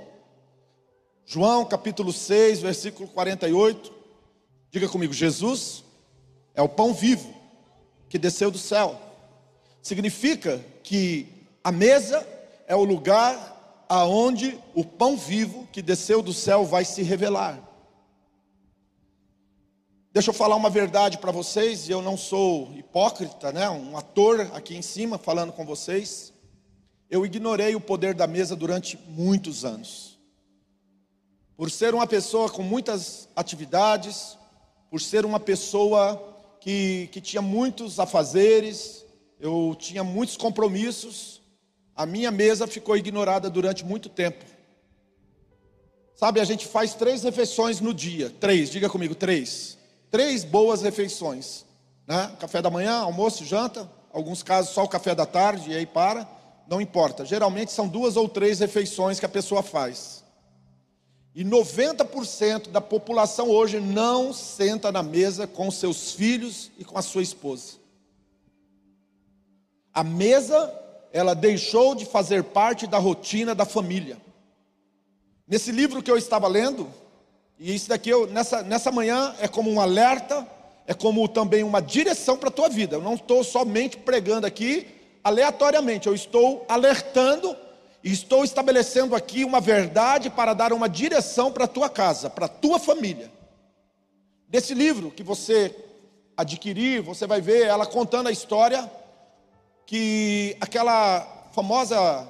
João 1.25 1.63
capítulo 1.65 2.11
6, 2.11 2.61
versículo 2.61 3.07
48. 3.09 3.93
Diga 4.71 4.89
comigo: 4.89 5.13
Jesus 5.13 5.83
é 6.55 6.61
o 6.61 6.69
pão 6.69 6.93
vivo 6.93 7.33
que 8.09 8.17
desceu 8.17 8.49
do 8.49 8.57
céu. 8.57 8.99
Significa 9.81 10.63
que 10.83 11.27
a 11.63 11.71
mesa 11.71 12.27
é 12.67 12.75
o 12.75 12.83
lugar 12.83 13.85
aonde 13.87 14.59
o 14.73 14.83
pão 14.83 15.15
vivo 15.15 15.67
que 15.71 15.81
desceu 15.81 16.21
do 16.21 16.33
céu 16.33 16.65
vai 16.65 16.83
se 16.83 17.03
revelar. 17.03 17.68
Deixa 20.11 20.31
eu 20.31 20.33
falar 20.33 20.55
uma 20.55 20.71
verdade 20.71 21.19
para 21.19 21.31
vocês, 21.31 21.87
eu 21.87 22.01
não 22.01 22.17
sou 22.17 22.73
hipócrita, 22.75 23.51
né? 23.51 23.69
Um 23.69 23.95
ator 23.95 24.41
aqui 24.55 24.75
em 24.75 24.81
cima 24.81 25.19
falando 25.19 25.53
com 25.53 25.63
vocês. 25.63 26.33
Eu 27.11 27.23
ignorei 27.27 27.75
o 27.75 27.79
poder 27.79 28.15
da 28.15 28.25
mesa 28.25 28.55
durante 28.55 28.97
muitos 29.07 29.63
anos. 29.63 30.19
Por 31.55 31.69
ser 31.69 31.93
uma 31.93 32.07
pessoa 32.07 32.49
com 32.49 32.63
muitas 32.63 33.29
atividades, 33.35 34.35
por 34.89 34.99
ser 34.99 35.25
uma 35.27 35.39
pessoa 35.39 36.57
que, 36.59 37.07
que 37.11 37.21
tinha 37.21 37.41
muitos 37.41 37.99
afazeres, 37.99 39.05
eu 39.39 39.75
tinha 39.77 40.03
muitos 40.03 40.35
compromissos, 40.35 41.39
a 41.95 42.07
minha 42.07 42.31
mesa 42.31 42.65
ficou 42.65 42.97
ignorada 42.97 43.47
durante 43.47 43.85
muito 43.85 44.09
tempo. 44.09 44.43
Sabe, 46.15 46.39
a 46.39 46.45
gente 46.45 46.65
faz 46.65 46.95
três 46.95 47.21
refeições 47.21 47.79
no 47.79 47.93
dia. 47.93 48.31
Três, 48.39 48.71
diga 48.71 48.89
comigo, 48.89 49.13
três. 49.13 49.78
Três 50.09 50.43
boas 50.43 50.81
refeições. 50.81 51.65
Né? 52.07 52.31
Café 52.39 52.61
da 52.61 52.69
manhã, 52.69 52.99
almoço, 52.99 53.45
janta. 53.45 53.89
Alguns 54.11 54.41
casos 54.41 54.73
só 54.73 54.83
o 54.83 54.89
café 54.89 55.13
da 55.13 55.25
tarde 55.25 55.71
e 55.71 55.75
aí 55.75 55.85
para. 55.85 56.27
Não 56.67 56.81
importa. 56.81 57.25
Geralmente 57.25 57.71
são 57.71 57.87
duas 57.87 58.17
ou 58.17 58.27
três 58.27 58.59
refeições 58.59 59.19
que 59.19 59.25
a 59.25 59.29
pessoa 59.29 59.61
faz. 59.61 60.23
E 61.33 61.43
90% 61.45 62.69
da 62.69 62.81
população 62.81 63.49
hoje 63.49 63.79
não 63.79 64.33
senta 64.33 64.91
na 64.91 65.03
mesa 65.03 65.45
com 65.45 65.69
seus 65.69 66.11
filhos 66.11 66.71
e 66.77 66.83
com 66.83 66.97
a 66.97 67.01
sua 67.01 67.21
esposa. 67.21 67.77
A 69.93 70.03
mesa, 70.03 70.73
ela 71.11 71.33
deixou 71.33 71.93
de 71.93 72.05
fazer 72.05 72.43
parte 72.43 72.87
da 72.87 72.97
rotina 72.97 73.53
da 73.53 73.65
família. 73.65 74.17
Nesse 75.47 75.71
livro 75.71 76.01
que 76.01 76.09
eu 76.09 76.17
estava 76.17 76.47
lendo, 76.47 76.89
e 77.59 77.75
isso 77.75 77.89
daqui 77.89 78.09
eu, 78.09 78.25
nessa, 78.25 78.63
nessa 78.63 78.89
manhã 78.89 79.35
é 79.39 79.47
como 79.47 79.69
um 79.69 79.81
alerta, 79.81 80.47
é 80.87 80.93
como 80.93 81.27
também 81.27 81.61
uma 81.61 81.81
direção 81.81 82.37
para 82.37 82.47
a 82.47 82.51
tua 82.51 82.69
vida. 82.69 82.95
Eu 82.95 83.01
não 83.01 83.15
estou 83.15 83.43
somente 83.43 83.97
pregando 83.97 84.47
aqui 84.47 84.87
aleatoriamente, 85.21 86.07
eu 86.07 86.15
estou 86.15 86.65
alertando 86.69 87.53
e 88.01 88.13
estou 88.13 88.45
estabelecendo 88.45 89.13
aqui 89.13 89.43
uma 89.43 89.59
verdade 89.59 90.29
para 90.29 90.53
dar 90.53 90.71
uma 90.71 90.87
direção 90.87 91.51
para 91.51 91.65
a 91.65 91.67
tua 91.67 91.89
casa, 91.89 92.29
para 92.29 92.45
a 92.45 92.49
tua 92.49 92.79
família. 92.79 93.29
Desse 94.47 94.73
livro 94.73 95.11
que 95.11 95.21
você 95.21 95.75
adquirir, 96.37 97.01
você 97.01 97.27
vai 97.27 97.41
ver 97.41 97.67
ela 97.67 97.85
contando 97.85 98.27
a 98.27 98.31
história 98.31 98.89
que 99.85 100.55
aquela 100.61 101.49
famosa, 101.51 102.25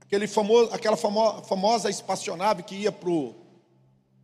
aquele 0.00 0.28
famoso, 0.28 0.72
aquela 0.72 0.96
famo, 0.96 1.42
famosa 1.42 1.90
espaçonave 1.90 2.62
que 2.62 2.76
ia 2.76 2.92
para 2.92 3.10
o 3.10 3.45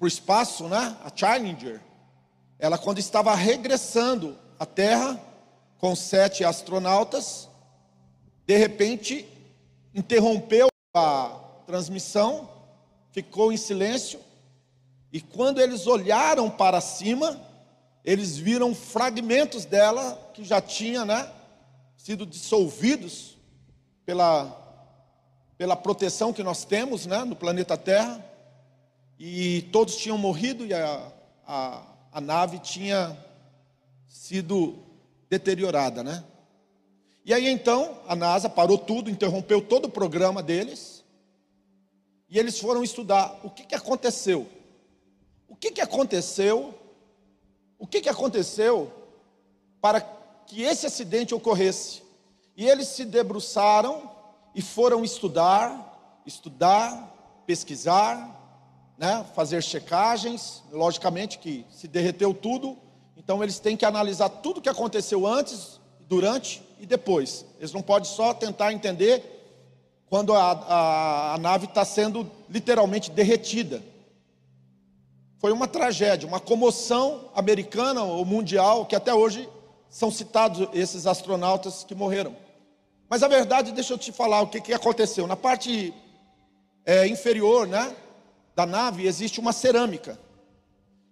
espaço, 0.07 0.69
né? 0.69 0.97
a 1.05 1.11
Challenger, 1.15 1.81
ela 2.59 2.79
quando 2.79 2.99
estava 2.99 3.35
regressando 3.35 4.37
à 4.59 4.67
Terra 4.67 5.21
com 5.79 5.97
sete 5.97 6.45
astronautas, 6.45 7.49
de 8.47 8.57
repente 8.57 9.27
interrompeu 9.95 10.69
a 10.95 11.39
transmissão, 11.67 12.49
ficou 13.11 13.53
em 13.53 13.57
silêncio, 13.57 14.21
e 15.13 15.21
quando 15.21 15.61
eles 15.61 15.87
olharam 15.87 16.49
para 16.49 16.81
cima, 16.81 17.41
eles 18.05 18.37
viram 18.37 18.75
fragmentos 18.75 19.65
dela 19.65 20.31
que 20.33 20.45
já 20.45 20.61
tinha, 20.61 21.05
né? 21.05 21.31
sido 21.97 22.27
dissolvidos 22.27 23.37
pela, 24.05 24.59
pela 25.57 25.77
proteção 25.77 26.33
que 26.33 26.43
nós 26.43 26.65
temos 26.65 27.07
né, 27.07 27.25
no 27.25 27.37
planeta 27.37 27.77
Terra, 27.77 28.25
e 29.25 29.63
todos 29.71 29.95
tinham 29.99 30.19
morrido 30.19 30.67
e 30.67 30.75
a, 30.75 31.13
a, 31.47 31.87
a 32.11 32.21
nave 32.21 32.59
tinha 32.59 33.17
sido 34.09 34.81
deteriorada, 35.31 36.03
né? 36.03 36.25
E 37.25 37.33
aí 37.33 37.49
então 37.49 38.01
a 38.09 38.17
NASA 38.17 38.51
parou 38.51 38.77
tudo, 38.77 39.09
interrompeu 39.09 39.63
todo 39.63 39.85
o 39.85 39.91
programa 39.91 40.43
deles, 40.43 41.05
e 42.29 42.37
eles 42.37 42.59
foram 42.59 42.83
estudar 42.83 43.39
o 43.45 43.51
que, 43.51 43.65
que 43.65 43.77
aconteceu. 43.77 44.49
O 45.47 45.55
que, 45.55 45.71
que 45.71 45.81
aconteceu? 45.81 46.75
O 47.79 47.87
que, 47.87 48.01
que 48.01 48.09
aconteceu 48.09 48.91
para 49.81 50.01
que 50.01 50.63
esse 50.63 50.85
acidente 50.85 51.33
ocorresse. 51.33 52.03
E 52.57 52.69
eles 52.69 52.89
se 52.89 53.05
debruçaram 53.05 54.11
e 54.53 54.61
foram 54.61 55.05
estudar, 55.05 56.23
estudar, 56.27 57.45
pesquisar, 57.47 58.42
né, 59.03 59.27
fazer 59.35 59.61
checagens. 59.65 60.63
Logicamente 60.71 61.39
que 61.39 61.67
se 61.73 61.89
derreteu 61.89 62.33
tudo, 62.33 62.79
então 63.17 63.43
eles 63.43 63.59
têm 63.59 63.77
que 63.77 63.85
analisar 63.85 64.29
tudo 64.29 64.59
o 64.59 64.63
que 64.63 64.69
aconteceu 64.69 65.27
antes, 65.27 65.81
durante 66.09 66.63
e 66.79 66.87
depois. 66.87 67.45
Eles 67.59 67.73
não 67.73 67.83
podem 67.83 68.09
só 68.09 68.33
tentar 68.33 68.73
entender 68.73 69.41
quando 70.09 70.33
a, 70.33 70.53
a, 70.53 71.35
a 71.35 71.39
nave 71.39 71.67
está 71.67 71.85
sendo 71.85 72.31
literalmente 72.49 73.11
derretida. 73.11 73.83
Foi 75.39 75.51
uma 75.51 75.67
tragédia, 75.67 76.29
uma 76.29 76.39
comoção 76.39 77.29
americana 77.35 78.05
ou 78.05 78.25
mundial 78.25 78.87
que 78.87 78.95
até 78.95 79.13
hoje 79.13 79.49
são 79.91 80.13
citados 80.13 80.69
esses 80.73 81.09
astronautas 81.09 81.83
que 81.83 81.95
morreram. 81.95 82.37
Mas 83.09 83.25
a 83.25 83.29
verdade, 83.29 83.73
deixa 83.73 83.95
eu 83.95 83.99
te 83.99 84.13
falar 84.13 84.43
o 84.43 84.47
que, 84.47 84.61
que 84.61 84.73
aconteceu. 84.73 85.27
Na 85.27 85.35
parte 85.35 85.93
é, 86.87 87.07
inferior 87.09 87.67
né, 87.67 87.97
da 88.55 88.67
nave 88.67 89.07
existe 89.07 89.41
uma 89.41 89.53
cerâmica 89.53 90.19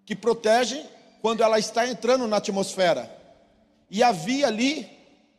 que 0.05 0.15
protege 0.15 0.85
quando 1.23 1.43
ela 1.43 1.59
está 1.59 1.87
entrando 1.89 2.27
na 2.27 2.37
atmosfera. 2.37 3.11
E 3.91 4.03
havia 4.03 4.47
ali 4.47 4.89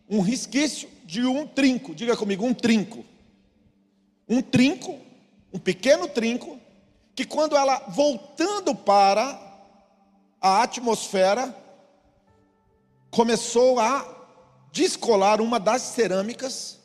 um 0.10 0.22
resquício 0.22 0.90
de 1.06 1.26
um 1.26 1.48
trinco. 1.48 1.96
Diga 1.96 2.16
comigo, 2.18 2.46
um 2.46 2.54
trinco. 2.54 3.04
Um 4.28 4.42
trinco, 4.42 5.00
um 5.54 5.60
pequeno 5.60 6.08
trinco, 6.08 6.60
que 7.16 7.26
quando 7.26 7.56
ela 7.56 7.80
voltando 7.90 8.74
para 8.74 9.40
a 10.40 10.64
atmosfera, 10.64 11.56
começou 13.10 13.80
a 13.80 14.08
descolar 14.72 15.42
uma 15.42 15.60
das 15.60 15.82
cerâmicas 15.82 16.80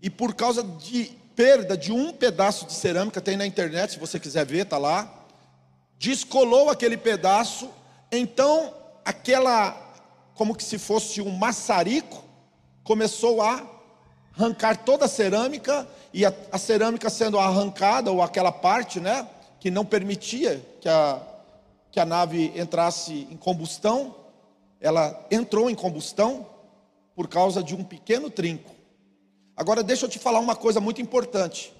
e 0.00 0.08
por 0.08 0.34
causa 0.34 0.62
de 0.62 1.12
perda 1.34 1.76
de 1.76 1.92
um 1.92 2.12
pedaço 2.12 2.66
de 2.66 2.72
cerâmica, 2.72 3.20
tem 3.20 3.36
na 3.36 3.46
internet, 3.46 3.92
se 3.92 3.98
você 3.98 4.18
quiser 4.18 4.44
ver, 4.46 4.66
tá 4.66 4.78
lá. 4.78 5.12
Descolou 5.98 6.70
aquele 6.70 6.96
pedaço, 6.96 7.70
então 8.10 8.74
aquela 9.04 9.90
como 10.34 10.54
que 10.54 10.64
se 10.64 10.78
fosse 10.78 11.20
um 11.20 11.30
maçarico, 11.30 12.24
começou 12.82 13.42
a 13.42 13.64
arrancar 14.36 14.78
toda 14.78 15.04
a 15.04 15.08
cerâmica 15.08 15.86
e 16.12 16.24
a, 16.24 16.32
a 16.50 16.58
cerâmica 16.58 17.10
sendo 17.10 17.38
arrancada 17.38 18.10
ou 18.10 18.22
aquela 18.22 18.50
parte, 18.50 18.98
né, 18.98 19.28
que 19.60 19.70
não 19.70 19.84
permitia 19.84 20.64
que 20.80 20.88
a 20.88 21.20
que 21.92 22.00
a 22.00 22.06
nave 22.06 22.50
entrasse 22.56 23.28
em 23.30 23.36
combustão, 23.36 24.16
ela 24.80 25.26
entrou 25.30 25.68
em 25.68 25.74
combustão 25.74 26.46
por 27.14 27.28
causa 27.28 27.62
de 27.62 27.74
um 27.74 27.84
pequeno 27.84 28.30
trinco. 28.30 28.70
Agora 29.56 29.82
deixa 29.82 30.06
eu 30.06 30.08
te 30.08 30.18
falar 30.18 30.40
uma 30.40 30.56
coisa 30.56 30.80
muito 30.80 31.00
importante. 31.00 31.72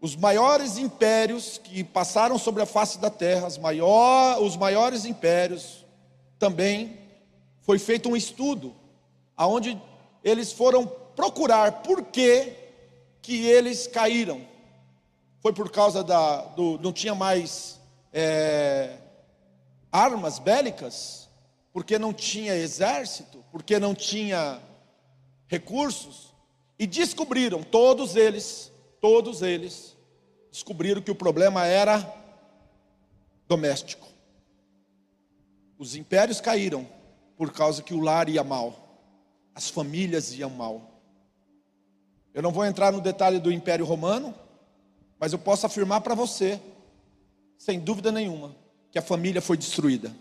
Os 0.00 0.14
maiores 0.14 0.78
impérios 0.78 1.58
que 1.58 1.82
passaram 1.82 2.38
sobre 2.38 2.62
a 2.62 2.66
face 2.66 2.98
da 2.98 3.10
terra, 3.10 3.48
maior, 3.60 4.40
os 4.42 4.56
maiores 4.56 5.04
impérios 5.04 5.84
também 6.38 6.98
foi 7.62 7.78
feito 7.78 8.08
um 8.08 8.16
estudo 8.16 8.74
aonde 9.36 9.80
eles 10.22 10.52
foram 10.52 10.86
procurar 10.86 11.82
por 11.82 12.02
que 12.04 12.52
que 13.22 13.44
eles 13.46 13.86
caíram. 13.86 14.46
Foi 15.40 15.52
por 15.52 15.70
causa 15.70 16.02
da 16.02 16.42
do 16.42 16.78
não 16.78 16.92
tinha 16.92 17.14
mais 17.14 17.80
é, 18.12 18.96
armas 19.92 20.38
bélicas, 20.38 21.28
porque 21.72 21.98
não 21.98 22.12
tinha 22.12 22.54
exército, 22.54 23.44
porque 23.52 23.78
não 23.78 23.94
tinha 23.94 24.60
recursos 25.46 26.28
e 26.78 26.86
descobriram 26.86 27.62
todos 27.62 28.16
eles, 28.16 28.72
todos 29.00 29.42
eles 29.42 29.96
descobriram 30.50 31.02
que 31.02 31.10
o 31.10 31.14
problema 31.14 31.66
era 31.66 32.14
doméstico. 33.46 34.06
Os 35.78 35.94
impérios 35.94 36.40
caíram 36.40 36.88
por 37.36 37.52
causa 37.52 37.82
que 37.82 37.94
o 37.94 38.00
lar 38.00 38.28
ia 38.28 38.42
mal, 38.42 38.98
as 39.54 39.68
famílias 39.68 40.34
iam 40.34 40.50
mal. 40.50 41.00
Eu 42.34 42.42
não 42.42 42.52
vou 42.52 42.64
entrar 42.64 42.92
no 42.92 43.00
detalhe 43.00 43.38
do 43.38 43.50
Império 43.50 43.84
Romano, 43.84 44.34
mas 45.18 45.32
eu 45.32 45.38
posso 45.38 45.66
afirmar 45.66 46.00
para 46.00 46.14
você, 46.14 46.60
sem 47.56 47.80
dúvida 47.80 48.12
nenhuma, 48.12 48.54
que 48.90 48.98
a 48.98 49.02
família 49.02 49.40
foi 49.40 49.56
destruída. 49.56 50.14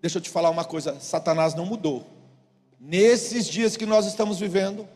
Deixa 0.00 0.18
eu 0.18 0.22
te 0.22 0.30
falar 0.30 0.50
uma 0.50 0.64
coisa: 0.64 0.98
Satanás 1.00 1.54
não 1.54 1.64
mudou. 1.64 2.06
Nesses 2.78 3.46
dias 3.46 3.76
que 3.76 3.86
nós 3.86 4.06
estamos 4.06 4.38
vivendo, 4.38 4.88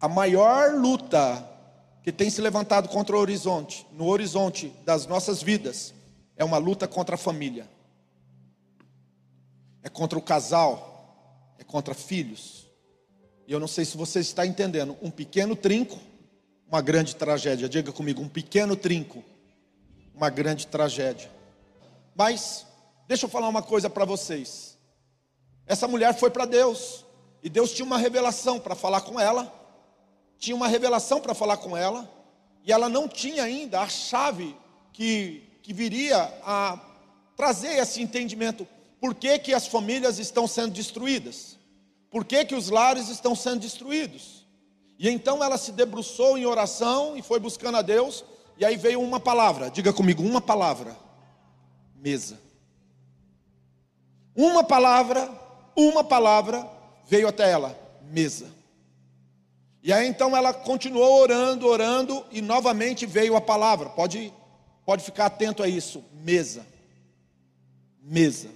a 0.00 0.08
maior 0.08 0.74
luta 0.74 1.46
que 2.02 2.10
tem 2.10 2.30
se 2.30 2.40
levantado 2.40 2.88
contra 2.88 3.14
o 3.14 3.18
horizonte, 3.18 3.86
no 3.92 4.06
horizonte 4.06 4.72
das 4.84 5.06
nossas 5.06 5.42
vidas, 5.42 5.92
é 6.36 6.44
uma 6.44 6.56
luta 6.56 6.88
contra 6.88 7.16
a 7.16 7.18
família, 7.18 7.68
é 9.82 9.90
contra 9.90 10.18
o 10.18 10.22
casal, 10.22 11.54
é 11.58 11.64
contra 11.64 11.92
filhos. 11.92 12.66
E 13.46 13.52
eu 13.52 13.60
não 13.60 13.68
sei 13.68 13.84
se 13.84 13.96
você 13.96 14.20
está 14.20 14.46
entendendo, 14.46 14.96
um 15.02 15.10
pequeno 15.10 15.54
trinco, 15.54 15.98
uma 16.66 16.80
grande 16.80 17.14
tragédia. 17.14 17.68
Diga 17.68 17.92
comigo, 17.92 18.22
um 18.22 18.28
pequeno 18.28 18.74
trinco, 18.74 19.22
uma 20.14 20.30
grande 20.30 20.66
tragédia. 20.66 21.30
Mas, 22.14 22.64
deixa 23.06 23.26
eu 23.26 23.30
falar 23.30 23.48
uma 23.48 23.62
coisa 23.62 23.90
para 23.90 24.06
vocês. 24.06 24.78
Essa 25.66 25.86
mulher 25.86 26.14
foi 26.18 26.30
para 26.30 26.46
Deus, 26.46 27.04
e 27.42 27.50
Deus 27.50 27.72
tinha 27.72 27.84
uma 27.84 27.98
revelação 27.98 28.58
para 28.58 28.74
falar 28.74 29.02
com 29.02 29.20
ela 29.20 29.59
tinha 30.40 30.56
uma 30.56 30.66
revelação 30.66 31.20
para 31.20 31.34
falar 31.34 31.58
com 31.58 31.76
ela, 31.76 32.10
e 32.64 32.72
ela 32.72 32.88
não 32.88 33.06
tinha 33.06 33.42
ainda 33.44 33.82
a 33.82 33.88
chave 33.88 34.56
que, 34.90 35.44
que 35.62 35.72
viria 35.74 36.16
a 36.42 36.80
trazer 37.36 37.76
esse 37.76 38.00
entendimento. 38.02 38.66
Por 38.98 39.14
que, 39.14 39.38
que 39.38 39.52
as 39.52 39.66
famílias 39.66 40.18
estão 40.18 40.48
sendo 40.48 40.72
destruídas? 40.72 41.58
Por 42.10 42.24
que, 42.24 42.44
que 42.46 42.54
os 42.54 42.70
lares 42.70 43.08
estão 43.08 43.36
sendo 43.36 43.60
destruídos? 43.60 44.46
E 44.98 45.10
então 45.10 45.44
ela 45.44 45.58
se 45.58 45.72
debruçou 45.72 46.38
em 46.38 46.46
oração 46.46 47.16
e 47.16 47.22
foi 47.22 47.38
buscando 47.38 47.76
a 47.76 47.82
Deus, 47.82 48.24
e 48.58 48.64
aí 48.64 48.76
veio 48.76 49.00
uma 49.00 49.20
palavra, 49.20 49.70
diga 49.70 49.92
comigo, 49.92 50.22
uma 50.22 50.40
palavra: 50.40 50.96
mesa. 51.96 52.40
Uma 54.34 54.64
palavra, 54.64 55.30
uma 55.76 56.02
palavra 56.02 56.66
veio 57.06 57.28
até 57.28 57.50
ela: 57.50 57.78
mesa. 58.10 58.59
E 59.82 59.92
aí 59.92 60.06
então 60.06 60.36
ela 60.36 60.52
continuou 60.52 61.20
orando, 61.20 61.66
orando, 61.66 62.24
e 62.30 62.42
novamente 62.42 63.06
veio 63.06 63.34
a 63.34 63.40
palavra. 63.40 63.88
Pode, 63.88 64.32
pode 64.84 65.02
ficar 65.02 65.26
atento 65.26 65.62
a 65.62 65.68
isso. 65.68 66.04
Mesa. 66.12 66.66
Mesa. 68.02 68.50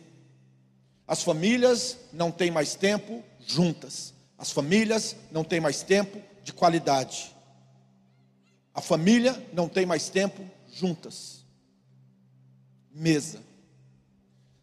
As 1.07 1.23
famílias 1.23 1.99
não 2.13 2.31
têm 2.31 2.51
mais 2.51 2.75
tempo 2.75 3.23
juntas. 3.47 4.13
As 4.37 4.51
famílias 4.51 5.17
não 5.31 5.45
têm 5.45 5.61
mais 5.61 5.83
tempo 5.83 6.21
de 6.43 6.53
qualidade. 6.53 7.35
A 8.75 8.81
família 8.81 9.43
não 9.53 9.69
tem 9.69 9.87
mais 9.87 10.11
tempo 10.11 10.43
juntas. 10.71 11.45
Mesa. 12.93 13.41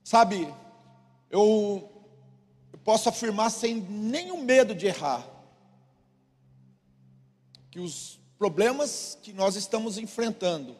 Sabe, 0.03 0.53
eu, 1.29 1.89
eu 2.71 2.79
posso 2.83 3.09
afirmar 3.09 3.49
sem 3.49 3.75
nenhum 3.75 4.43
medo 4.43 4.75
de 4.75 4.85
errar 4.85 5.30
que 7.71 7.79
os 7.79 8.19
problemas 8.37 9.17
que 9.23 9.31
nós 9.31 9.55
estamos 9.55 9.97
enfrentando 9.97 10.75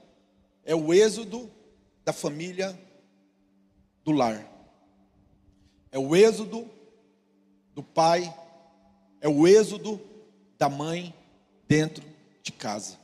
é 0.64 0.76
o 0.76 0.94
êxodo 0.94 1.50
da 2.04 2.12
família 2.12 2.78
do 4.04 4.12
lar. 4.12 4.46
É 5.90 5.98
o 5.98 6.16
êxodo 6.16 6.70
do 7.74 7.82
pai, 7.82 8.34
é 9.22 9.30
o 9.30 9.48
êxodo 9.48 10.02
da 10.58 10.68
mãe 10.68 11.14
dentro 11.68 12.04
de 12.44 12.52
casa. 12.52 13.00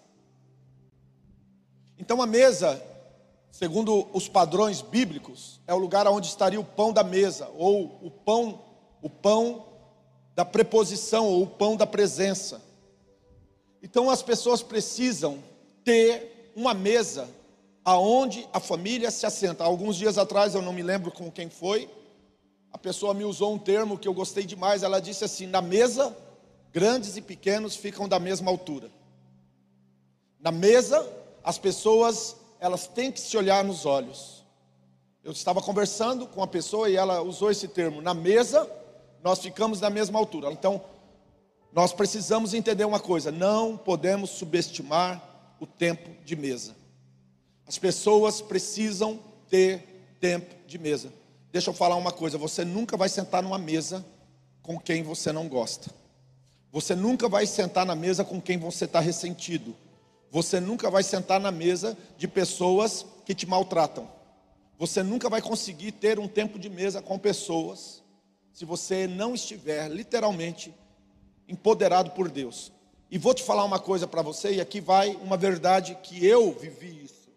Então 1.97 2.21
a 2.21 2.28
mesa, 2.28 2.84
segundo 3.50 4.08
os 4.13 4.28
padrões 4.28 4.82
bíblicos, 4.82 5.62
é 5.65 5.73
o 5.73 5.78
lugar 5.78 6.06
onde 6.08 6.28
estaria 6.28 6.60
o 6.60 6.65
pão 6.65 6.91
da 6.91 7.04
mesa, 7.04 7.50
ou 7.56 8.00
o 8.02 8.12
pão, 8.12 8.62
o 9.02 9.10
pão 9.10 9.65
da 10.36 10.43
preposição, 10.43 11.26
ou 11.26 11.43
o 11.43 11.47
pão 11.47 11.78
da 11.78 11.88
presença. 11.88 12.66
Então 13.82 14.10
as 14.10 14.22
pessoas 14.22 14.62
precisam 14.62 15.44
ter 15.84 16.52
uma 16.56 16.74
mesa 16.74 17.30
aonde 17.84 18.48
a 18.52 18.60
família 18.60 19.10
se 19.12 19.26
assenta. 19.26 19.63
Alguns 19.63 19.96
dias 19.96 20.18
atrás, 20.18 20.56
eu 20.56 20.62
não 20.62 20.74
me 20.74 20.84
lembro 20.84 21.12
com 21.12 21.32
quem 21.32 21.50
foi, 21.50 21.90
a 22.72 22.78
pessoa 22.78 23.13
me 23.13 23.24
usou 23.24 23.54
um 23.54 23.58
termo 23.58 23.98
que 23.98 24.08
eu 24.08 24.13
gostei 24.13 24.44
demais. 24.44 24.84
Ela 24.84 25.00
disse 25.00 25.24
assim: 25.24 25.48
na 25.48 25.62
mesa, 25.62 26.16
grandes 26.74 27.16
e 27.18 27.22
pequenos 27.22 27.76
ficam 27.76 28.08
da 28.08 28.20
mesma 28.20 28.52
altura. 28.52 28.92
Na 30.40 30.52
mesa, 30.52 31.08
as 31.44 31.58
pessoas 31.58 32.36
elas 32.60 32.88
têm 32.88 33.12
que 33.12 33.20
se 33.20 33.38
olhar 33.38 33.63
nos 33.63 33.86
olhos. 33.86 34.44
Eu 35.24 35.32
estava 35.32 35.62
conversando 35.62 36.28
com 36.28 36.40
uma 36.40 36.48
pessoa 36.48 36.90
e 36.90 36.96
ela 36.96 37.22
usou 37.22 37.52
esse 37.52 37.68
termo. 37.68 38.02
Na 38.02 38.13
mesa, 38.13 38.70
nós 39.24 39.40
ficamos 39.40 39.80
da 39.80 39.90
mesma 39.90 40.18
altura. 40.18 40.52
Então, 40.52 40.82
nós 41.71 41.93
precisamos 41.93 42.53
entender 42.53 42.86
uma 42.86 42.99
coisa: 42.99 43.32
não 43.32 43.77
podemos 43.77 44.32
subestimar 44.32 45.21
o 45.60 45.65
tempo 45.65 46.10
de 46.23 46.36
mesa. 46.36 46.75
As 47.67 47.77
pessoas 47.77 48.41
precisam 48.41 49.19
ter 49.49 50.15
tempo 50.19 50.56
de 50.65 50.77
mesa. 50.77 51.12
Deixa 51.51 51.69
eu 51.69 51.73
falar 51.73 51.95
uma 51.95 52.12
coisa: 52.12 52.38
você 52.38 52.63
nunca 52.63 52.95
vai 52.95 53.10
sentar 53.10 53.43
numa 53.43 53.58
mesa 53.58 54.06
com 54.62 54.80
quem 54.80 55.03
você 55.03 55.32
não 55.32 55.47
gosta. 55.47 55.91
Você 56.71 56.95
nunca 56.95 57.30
vai 57.30 57.45
sentar 57.45 57.86
na 57.86 57.95
mesa 57.95 58.23
com 58.23 58.41
quem 58.41 58.58
você 58.58 58.86
está 58.86 58.99
ressentido. 58.99 59.75
Você 60.30 60.60
nunca 60.60 60.89
vai 60.89 61.03
sentar 61.03 61.39
na 61.39 61.51
mesa 61.51 61.97
de 62.17 62.27
pessoas 62.27 63.06
que 63.25 63.34
te 63.34 63.45
maltratam. 63.45 64.08
Você 64.77 65.01
nunca 65.01 65.30
vai 65.30 65.41
conseguir 65.41 65.93
ter 65.93 66.19
um 66.19 66.27
tempo 66.27 66.60
de 66.60 66.69
mesa 66.69 67.01
com 67.01 67.17
pessoas 67.17 68.03
se 68.53 68.65
você 68.65 69.08
não 69.08 69.34
estiver 69.34 69.88
literalmente 69.88 70.73
empoderado 71.48 72.12
por 72.12 72.30
Deus. 72.30 72.72
E 73.10 73.18
vou 73.18 73.34
te 73.34 73.44
falar 73.44 73.64
uma 73.64 73.80
coisa 73.80 74.06
para 74.06 74.22
você, 74.22 74.56
e 74.56 74.62
aqui 74.62 74.82
vai 74.82 75.16
uma 75.22 75.38
verdade 75.38 75.98
que 76.04 76.26
eu 76.26 76.52
vivi 76.52 77.06
isso. 77.06 77.30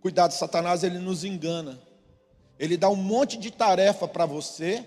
Cuidado, 0.00 0.32
Satanás, 0.32 0.84
ele 0.84 0.98
nos 0.98 1.24
engana. 1.24 1.80
Ele 2.58 2.76
dá 2.76 2.90
um 2.90 2.96
monte 2.96 3.38
de 3.38 3.50
tarefa 3.50 4.06
para 4.06 4.26
você, 4.26 4.84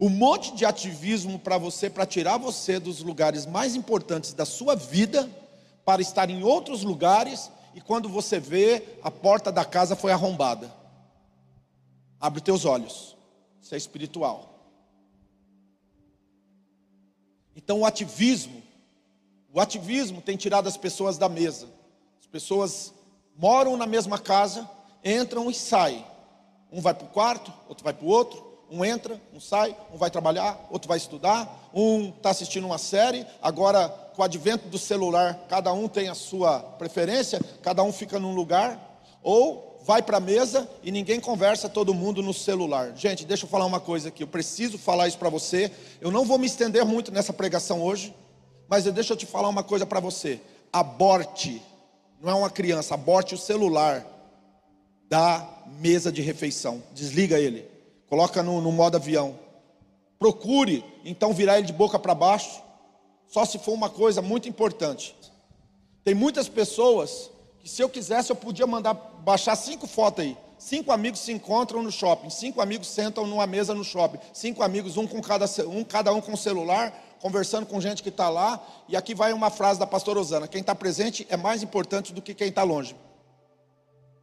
um 0.00 0.08
monte 0.08 0.54
de 0.54 0.64
ativismo 0.64 1.38
para 1.38 1.56
você, 1.56 1.88
para 1.88 2.04
tirar 2.04 2.36
você 2.36 2.80
dos 2.80 3.00
lugares 3.00 3.46
mais 3.46 3.76
importantes 3.76 4.32
da 4.32 4.44
sua 4.44 4.74
vida, 4.74 5.28
para 5.84 6.02
estar 6.02 6.28
em 6.28 6.42
outros 6.42 6.82
lugares, 6.82 7.50
e 7.74 7.80
quando 7.80 8.08
você 8.08 8.40
vê, 8.40 8.82
a 9.02 9.10
porta 9.10 9.52
da 9.52 9.64
casa 9.64 9.94
foi 9.94 10.10
arrombada. 10.10 10.72
Abre 12.20 12.40
teus 12.40 12.64
olhos, 12.64 13.16
isso 13.62 13.74
é 13.74 13.78
espiritual. 13.78 14.55
Então 17.56 17.80
o 17.80 17.86
ativismo, 17.86 18.62
o 19.52 19.58
ativismo 19.58 20.20
tem 20.20 20.36
tirado 20.36 20.68
as 20.68 20.76
pessoas 20.76 21.16
da 21.16 21.28
mesa. 21.28 21.66
As 22.20 22.26
pessoas 22.26 22.92
moram 23.34 23.76
na 23.76 23.86
mesma 23.86 24.18
casa, 24.18 24.68
entram 25.02 25.50
e 25.50 25.54
saem. 25.54 26.04
Um 26.70 26.82
vai 26.82 26.92
para 26.92 27.06
o 27.06 27.10
quarto, 27.10 27.52
outro 27.66 27.82
vai 27.82 27.94
para 27.94 28.04
o 28.04 28.08
outro, 28.08 28.44
um 28.70 28.84
entra, 28.84 29.20
um 29.32 29.40
sai, 29.40 29.76
um 29.92 29.96
vai 29.96 30.10
trabalhar, 30.10 30.66
outro 30.70 30.88
vai 30.88 30.98
estudar, 30.98 31.70
um 31.72 32.10
está 32.10 32.30
assistindo 32.30 32.66
uma 32.66 32.78
série, 32.78 33.24
agora 33.40 33.88
com 33.88 34.22
o 34.22 34.24
advento 34.24 34.68
do 34.68 34.78
celular, 34.78 35.46
cada 35.48 35.72
um 35.72 35.88
tem 35.88 36.08
a 36.08 36.14
sua 36.14 36.60
preferência, 36.60 37.40
cada 37.62 37.82
um 37.82 37.92
fica 37.92 38.18
num 38.18 38.34
lugar, 38.34 39.00
ou 39.22 39.75
vai 39.86 40.02
para 40.02 40.16
a 40.16 40.20
mesa 40.20 40.68
e 40.82 40.90
ninguém 40.90 41.20
conversa, 41.20 41.68
todo 41.68 41.94
mundo 41.94 42.20
no 42.20 42.34
celular. 42.34 42.92
Gente, 42.96 43.24
deixa 43.24 43.44
eu 43.44 43.48
falar 43.48 43.64
uma 43.64 43.78
coisa 43.78 44.08
aqui, 44.08 44.24
eu 44.24 44.26
preciso 44.26 44.76
falar 44.76 45.06
isso 45.06 45.16
para 45.16 45.30
você. 45.30 45.70
Eu 46.00 46.10
não 46.10 46.24
vou 46.24 46.38
me 46.38 46.46
estender 46.46 46.84
muito 46.84 47.12
nessa 47.12 47.32
pregação 47.32 47.80
hoje, 47.80 48.12
mas 48.68 48.84
deixa 48.84 49.12
eu 49.12 49.16
te 49.16 49.24
falar 49.24 49.48
uma 49.48 49.62
coisa 49.62 49.86
para 49.86 50.00
você. 50.00 50.40
Aborte, 50.72 51.62
não 52.20 52.32
é 52.32 52.34
uma 52.34 52.50
criança, 52.50 52.94
aborte 52.94 53.36
o 53.36 53.38
celular 53.38 54.04
da 55.08 55.48
mesa 55.78 56.10
de 56.10 56.20
refeição. 56.20 56.82
Desliga 56.92 57.38
ele. 57.38 57.64
coloca 58.08 58.42
no, 58.42 58.60
no 58.60 58.72
modo 58.72 58.96
avião. 58.96 59.38
Procure 60.18 60.84
então 61.04 61.32
virar 61.32 61.58
ele 61.58 61.66
de 61.68 61.72
boca 61.72 61.96
para 61.96 62.12
baixo, 62.12 62.60
só 63.28 63.44
se 63.44 63.56
for 63.60 63.72
uma 63.72 63.88
coisa 63.88 64.20
muito 64.20 64.48
importante. 64.48 65.14
Tem 66.02 66.12
muitas 66.12 66.48
pessoas 66.48 67.30
que 67.66 67.72
se 67.72 67.82
eu 67.82 67.88
quisesse 67.88 68.30
eu 68.30 68.36
podia 68.36 68.64
mandar 68.64 68.94
baixar 68.94 69.56
cinco 69.56 69.88
fotos 69.88 70.24
aí. 70.24 70.38
Cinco 70.56 70.92
amigos 70.92 71.18
se 71.18 71.32
encontram 71.32 71.82
no 71.82 71.90
shopping, 71.90 72.30
cinco 72.30 72.60
amigos 72.60 72.86
sentam 72.86 73.26
numa 73.26 73.44
mesa 73.44 73.74
no 73.74 73.82
shopping, 73.82 74.20
cinco 74.32 74.62
amigos, 74.62 74.96
um 74.96 75.04
com 75.04 75.20
cada 75.20 75.46
um, 75.66 75.82
cada 75.82 76.12
um 76.14 76.20
com 76.20 76.36
celular, 76.36 76.94
conversando 77.20 77.66
com 77.66 77.80
gente 77.80 78.04
que 78.04 78.08
está 78.08 78.28
lá. 78.28 78.64
E 78.88 78.96
aqui 78.96 79.16
vai 79.16 79.32
uma 79.32 79.50
frase 79.50 79.80
da 79.80 79.86
pastora 79.86 80.20
Osana: 80.20 80.46
quem 80.46 80.60
está 80.60 80.76
presente 80.76 81.26
é 81.28 81.36
mais 81.36 81.60
importante 81.60 82.14
do 82.14 82.22
que 82.22 82.34
quem 82.34 82.50
está 82.50 82.62
longe. 82.62 82.94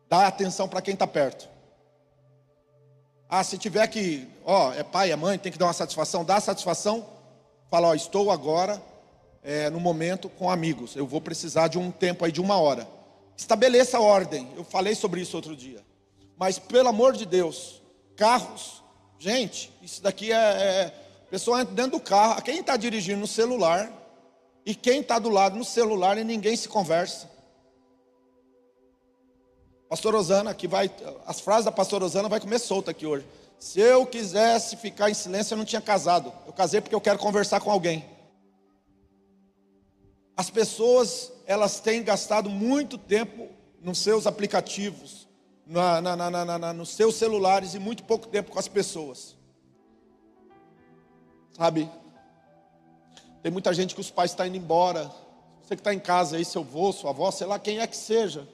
Dá 0.07 0.25
atenção 0.25 0.69
para 0.69 0.81
quem 0.81 0.93
está 0.93 1.05
perto. 1.05 1.49
Ah, 3.27 3.43
se 3.43 3.57
tiver 3.57 3.85
que, 3.87 4.25
ó, 4.45 4.71
é 4.71 4.83
pai, 4.83 5.11
é 5.11 5.17
mãe, 5.17 5.37
tem 5.37 5.51
que 5.51 5.57
dar 5.57 5.65
uma 5.65 5.73
satisfação, 5.73 6.23
dá 6.23 6.39
satisfação. 6.39 7.05
Fala, 7.69 7.89
ó, 7.89 7.93
estou 7.93 8.31
agora 8.31 8.81
é, 9.43 9.69
no 9.69 9.81
momento 9.81 10.29
com 10.29 10.49
amigos. 10.49 10.95
Eu 10.95 11.05
vou 11.05 11.19
precisar 11.19 11.67
de 11.67 11.77
um 11.77 11.91
tempo 11.91 12.23
aí 12.23 12.31
de 12.31 12.39
uma 12.39 12.57
hora. 12.57 12.87
Estabeleça 13.37 13.99
ordem. 13.99 14.49
Eu 14.55 14.63
falei 14.63 14.95
sobre 14.95 15.21
isso 15.21 15.35
outro 15.35 15.55
dia. 15.55 15.83
Mas 16.37 16.59
pelo 16.59 16.89
amor 16.89 17.13
de 17.13 17.25
Deus, 17.25 17.81
carros, 18.15 18.83
gente, 19.19 19.71
isso 19.81 20.01
daqui 20.01 20.31
é, 20.31 20.35
é 20.35 21.03
pessoa 21.33 21.61
entra 21.61 21.73
dentro 21.73 21.93
do 21.93 21.99
carro. 21.99 22.43
Quem 22.43 22.59
está 22.59 22.77
dirigindo 22.77 23.21
no 23.21 23.25
celular 23.25 23.91
e 24.63 24.75
quem 24.75 24.99
está 25.01 25.17
do 25.17 25.29
lado 25.29 25.57
no 25.57 25.65
celular 25.65 26.15
e 26.15 26.23
ninguém 26.23 26.55
se 26.55 26.69
conversa. 26.69 27.27
Pastor 29.89 30.13
Osana, 30.13 30.53
que 30.53 30.67
vai, 30.67 30.91
as 31.25 31.39
frases 31.39 31.65
da 31.65 31.71
pastor 31.71 32.03
Osana 32.03 32.29
vai 32.29 32.39
comer 32.39 32.59
solta 32.59 32.91
aqui 32.91 33.07
hoje. 33.07 33.25
Se 33.57 33.79
eu 33.79 34.05
quisesse 34.05 34.77
ficar 34.77 35.09
em 35.09 35.15
silêncio, 35.15 35.55
eu 35.55 35.57
não 35.57 35.65
tinha 35.65 35.81
casado. 35.81 36.31
Eu 36.45 36.53
casei 36.53 36.81
porque 36.81 36.93
eu 36.93 37.01
quero 37.01 37.17
conversar 37.17 37.59
com 37.61 37.71
alguém. 37.71 38.05
As 40.37 40.51
pessoas, 40.51 41.31
elas 41.45 41.79
têm 41.79 42.03
gastado 42.03 42.49
muito 42.49 42.97
tempo 42.97 43.49
nos 43.81 43.99
seus 43.99 44.25
aplicativos, 44.25 45.27
na, 45.65 46.01
na, 46.01 46.15
na, 46.15 46.73
nos 46.73 46.89
seus 46.89 47.15
celulares 47.15 47.73
e 47.73 47.79
muito 47.79 48.03
pouco 48.03 48.27
tempo 48.27 48.51
com 48.51 48.59
as 48.59 48.67
pessoas. 48.67 49.35
Sabe? 51.53 51.89
Tem 53.41 53.51
muita 53.51 53.73
gente 53.73 53.93
que 53.93 54.01
os 54.01 54.09
pais 54.09 54.31
estão 54.31 54.45
indo 54.45 54.57
embora. 54.57 55.11
Você 55.61 55.75
que 55.75 55.81
está 55.81 55.93
em 55.93 55.99
casa 55.99 56.37
aí, 56.37 56.45
seu 56.45 56.61
avô, 56.61 56.91
sua 56.91 57.11
avó, 57.11 57.29
sei 57.31 57.47
lá 57.47 57.59
quem 57.59 57.79
é 57.79 57.87
que 57.87 57.95
seja. 57.95 58.47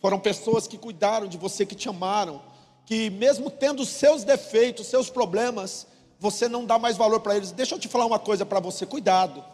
Foram 0.00 0.18
pessoas 0.18 0.66
que 0.66 0.78
cuidaram 0.78 1.26
de 1.26 1.38
você, 1.38 1.64
que 1.66 1.74
te 1.74 1.88
amaram, 1.88 2.42
que 2.84 3.10
mesmo 3.10 3.50
tendo 3.50 3.84
seus 3.84 4.24
defeitos, 4.24 4.86
seus 4.86 5.10
problemas, 5.10 5.86
você 6.18 6.48
não 6.48 6.64
dá 6.64 6.78
mais 6.78 6.96
valor 6.96 7.20
para 7.20 7.36
eles. 7.36 7.50
Deixa 7.50 7.74
eu 7.74 7.78
te 7.78 7.88
falar 7.88 8.06
uma 8.06 8.18
coisa 8.18 8.44
para 8.46 8.60
você, 8.60 8.86
cuidado. 8.86 9.44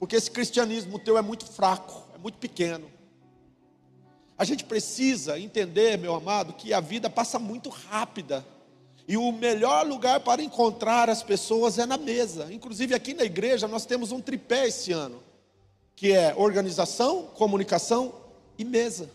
Porque 0.00 0.16
esse 0.16 0.30
cristianismo 0.30 0.98
teu 0.98 1.18
é 1.18 1.22
muito 1.22 1.44
fraco, 1.44 2.02
é 2.14 2.18
muito 2.18 2.38
pequeno. 2.38 2.90
A 4.36 4.44
gente 4.44 4.64
precisa 4.64 5.38
entender, 5.38 5.98
meu 5.98 6.14
amado, 6.14 6.54
que 6.54 6.72
a 6.72 6.80
vida 6.80 7.10
passa 7.10 7.38
muito 7.38 7.68
rápida. 7.68 8.44
E 9.06 9.18
o 9.18 9.30
melhor 9.30 9.86
lugar 9.86 10.20
para 10.20 10.42
encontrar 10.42 11.10
as 11.10 11.22
pessoas 11.22 11.78
é 11.78 11.84
na 11.84 11.98
mesa. 11.98 12.50
Inclusive 12.50 12.94
aqui 12.94 13.12
na 13.12 13.24
igreja 13.24 13.68
nós 13.68 13.84
temos 13.84 14.10
um 14.10 14.22
tripé 14.22 14.68
esse 14.68 14.90
ano, 14.90 15.22
que 15.94 16.12
é 16.12 16.34
organização, 16.34 17.24
comunicação 17.34 18.14
e 18.56 18.64
mesa. 18.64 19.10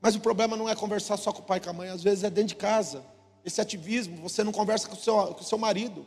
Mas 0.00 0.16
o 0.16 0.20
problema 0.20 0.56
não 0.56 0.68
é 0.68 0.74
conversar 0.74 1.16
só 1.16 1.32
com 1.32 1.42
o 1.42 1.44
pai 1.44 1.58
e 1.58 1.60
com 1.60 1.70
a 1.70 1.72
mãe, 1.72 1.88
às 1.88 2.02
vezes 2.02 2.24
é 2.24 2.30
dentro 2.30 2.48
de 2.48 2.56
casa. 2.56 3.04
Esse 3.44 3.60
ativismo, 3.60 4.16
você 4.28 4.42
não 4.42 4.50
conversa 4.50 4.88
com 4.88 4.96
o 4.96 4.98
seu, 4.98 5.14
com 5.34 5.40
o 5.40 5.44
seu 5.44 5.58
marido, 5.58 6.04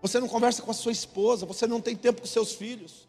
você 0.00 0.20
não 0.20 0.28
conversa 0.28 0.62
com 0.62 0.70
a 0.70 0.74
sua 0.74 0.92
esposa, 0.92 1.46
você 1.46 1.66
não 1.66 1.80
tem 1.80 1.96
tempo 1.96 2.20
com 2.20 2.26
seus 2.26 2.52
filhos. 2.52 3.08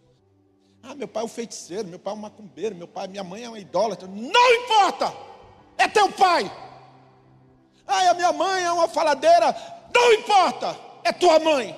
Ah, 0.81 0.95
meu 0.95 1.07
pai 1.07 1.23
é 1.23 1.25
um 1.25 1.29
feiticeiro, 1.29 1.87
meu 1.87 1.99
pai 1.99 2.13
é 2.13 2.15
um 2.15 2.19
macumbeiro, 2.19 2.75
meu 2.75 2.87
pai, 2.87 3.07
minha 3.07 3.23
mãe 3.23 3.43
é 3.43 3.49
uma 3.49 3.59
idólatra. 3.59 4.07
Não 4.07 4.53
importa! 4.55 5.13
É 5.77 5.87
teu 5.87 6.11
pai. 6.11 6.51
Ah, 7.85 8.09
a 8.09 8.13
minha 8.13 8.31
mãe 8.31 8.63
é 8.63 8.71
uma 8.71 8.87
faladeira. 8.87 9.55
Não 9.93 10.13
importa! 10.13 10.77
É 11.03 11.11
tua 11.11 11.39
mãe. 11.39 11.77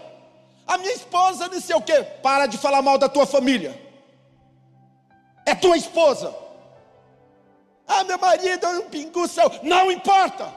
A 0.66 0.78
minha 0.78 0.94
esposa 0.94 1.48
não 1.48 1.60
sei 1.60 1.76
o 1.76 1.82
quê. 1.82 2.04
Para 2.22 2.46
de 2.46 2.58
falar 2.58 2.82
mal 2.82 2.98
da 2.98 3.10
tua 3.10 3.26
família. 3.26 3.80
É 5.46 5.56
tua 5.56 5.76
esposa. 5.76 6.36
Ah, 7.88 8.04
meu 8.04 8.20
marido 8.20 8.66
é 8.68 8.80
um 8.80 8.90
pingu 8.90 9.28
céu. 9.28 9.50
Não 9.64 9.92
importa. 9.92 10.54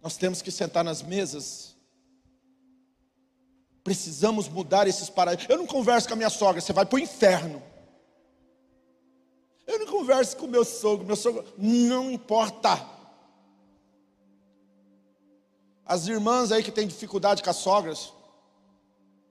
Nós 0.00 0.16
temos 0.16 0.40
que 0.40 0.52
sentar 0.52 0.84
nas 0.84 1.02
mesas. 1.02 1.76
Precisamos 3.88 4.50
mudar 4.50 4.86
esses 4.86 5.08
paradigmas. 5.08 5.48
Eu 5.48 5.56
não 5.56 5.66
converso 5.66 6.06
com 6.06 6.12
a 6.12 6.16
minha 6.18 6.28
sogra, 6.28 6.60
você 6.60 6.74
vai 6.74 6.84
para 6.84 6.96
o 6.96 6.98
inferno. 6.98 7.62
Eu 9.66 9.78
não 9.78 9.86
converso 9.86 10.36
com 10.36 10.46
meu 10.46 10.62
sogro, 10.62 11.06
meu 11.06 11.16
sogro. 11.16 11.42
Não 11.56 12.10
importa. 12.10 12.86
As 15.86 16.06
irmãs 16.06 16.52
aí 16.52 16.62
que 16.62 16.70
têm 16.70 16.86
dificuldade 16.86 17.42
com 17.42 17.48
as 17.48 17.56
sogras, 17.56 18.12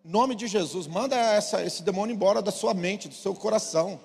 nome 0.03 0.33
de 0.33 0.47
Jesus, 0.47 0.87
manda 0.87 1.15
essa, 1.15 1.63
esse 1.63 1.83
demônio 1.83 2.15
embora 2.15 2.41
da 2.41 2.51
sua 2.51 2.73
mente, 2.73 3.07
do 3.07 3.13
seu 3.13 3.35
coração. 3.35 3.99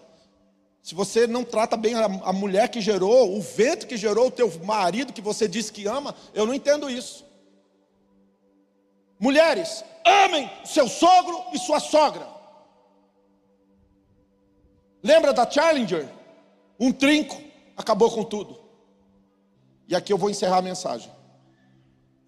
Se 0.83 0.95
você 0.95 1.27
não 1.27 1.45
trata 1.45 1.79
bem 1.79 1.95
a, 1.95 2.05
a 2.05 2.33
mulher 2.35 2.69
que 2.69 2.83
gerou, 2.83 3.39
o 3.39 3.41
vento 3.41 3.87
que 3.87 3.97
gerou 3.97 4.27
o 4.27 4.31
teu 4.31 4.53
marido 4.63 5.15
que 5.15 5.23
você 5.23 5.49
disse 5.49 5.73
que 5.73 5.87
ama, 5.87 6.15
eu 6.35 6.45
não 6.45 6.53
entendo 6.53 6.91
isso. 6.91 7.25
Mulheres, 9.19 9.83
amem 10.05 10.51
seu 10.65 10.89
sogro 10.89 11.45
e 11.53 11.59
sua 11.59 11.81
sogra. 11.81 12.27
Lembra 15.03 15.33
da 15.33 15.49
Challenger? 15.51 16.09
Um 16.79 16.93
trinco 16.93 17.41
acabou 17.77 18.11
com 18.11 18.25
tudo. 18.25 18.61
E 19.89 19.95
aqui 19.95 20.13
eu 20.13 20.19
vou 20.19 20.31
encerrar 20.31 20.59
a 20.59 20.63
mensagem. 20.63 21.11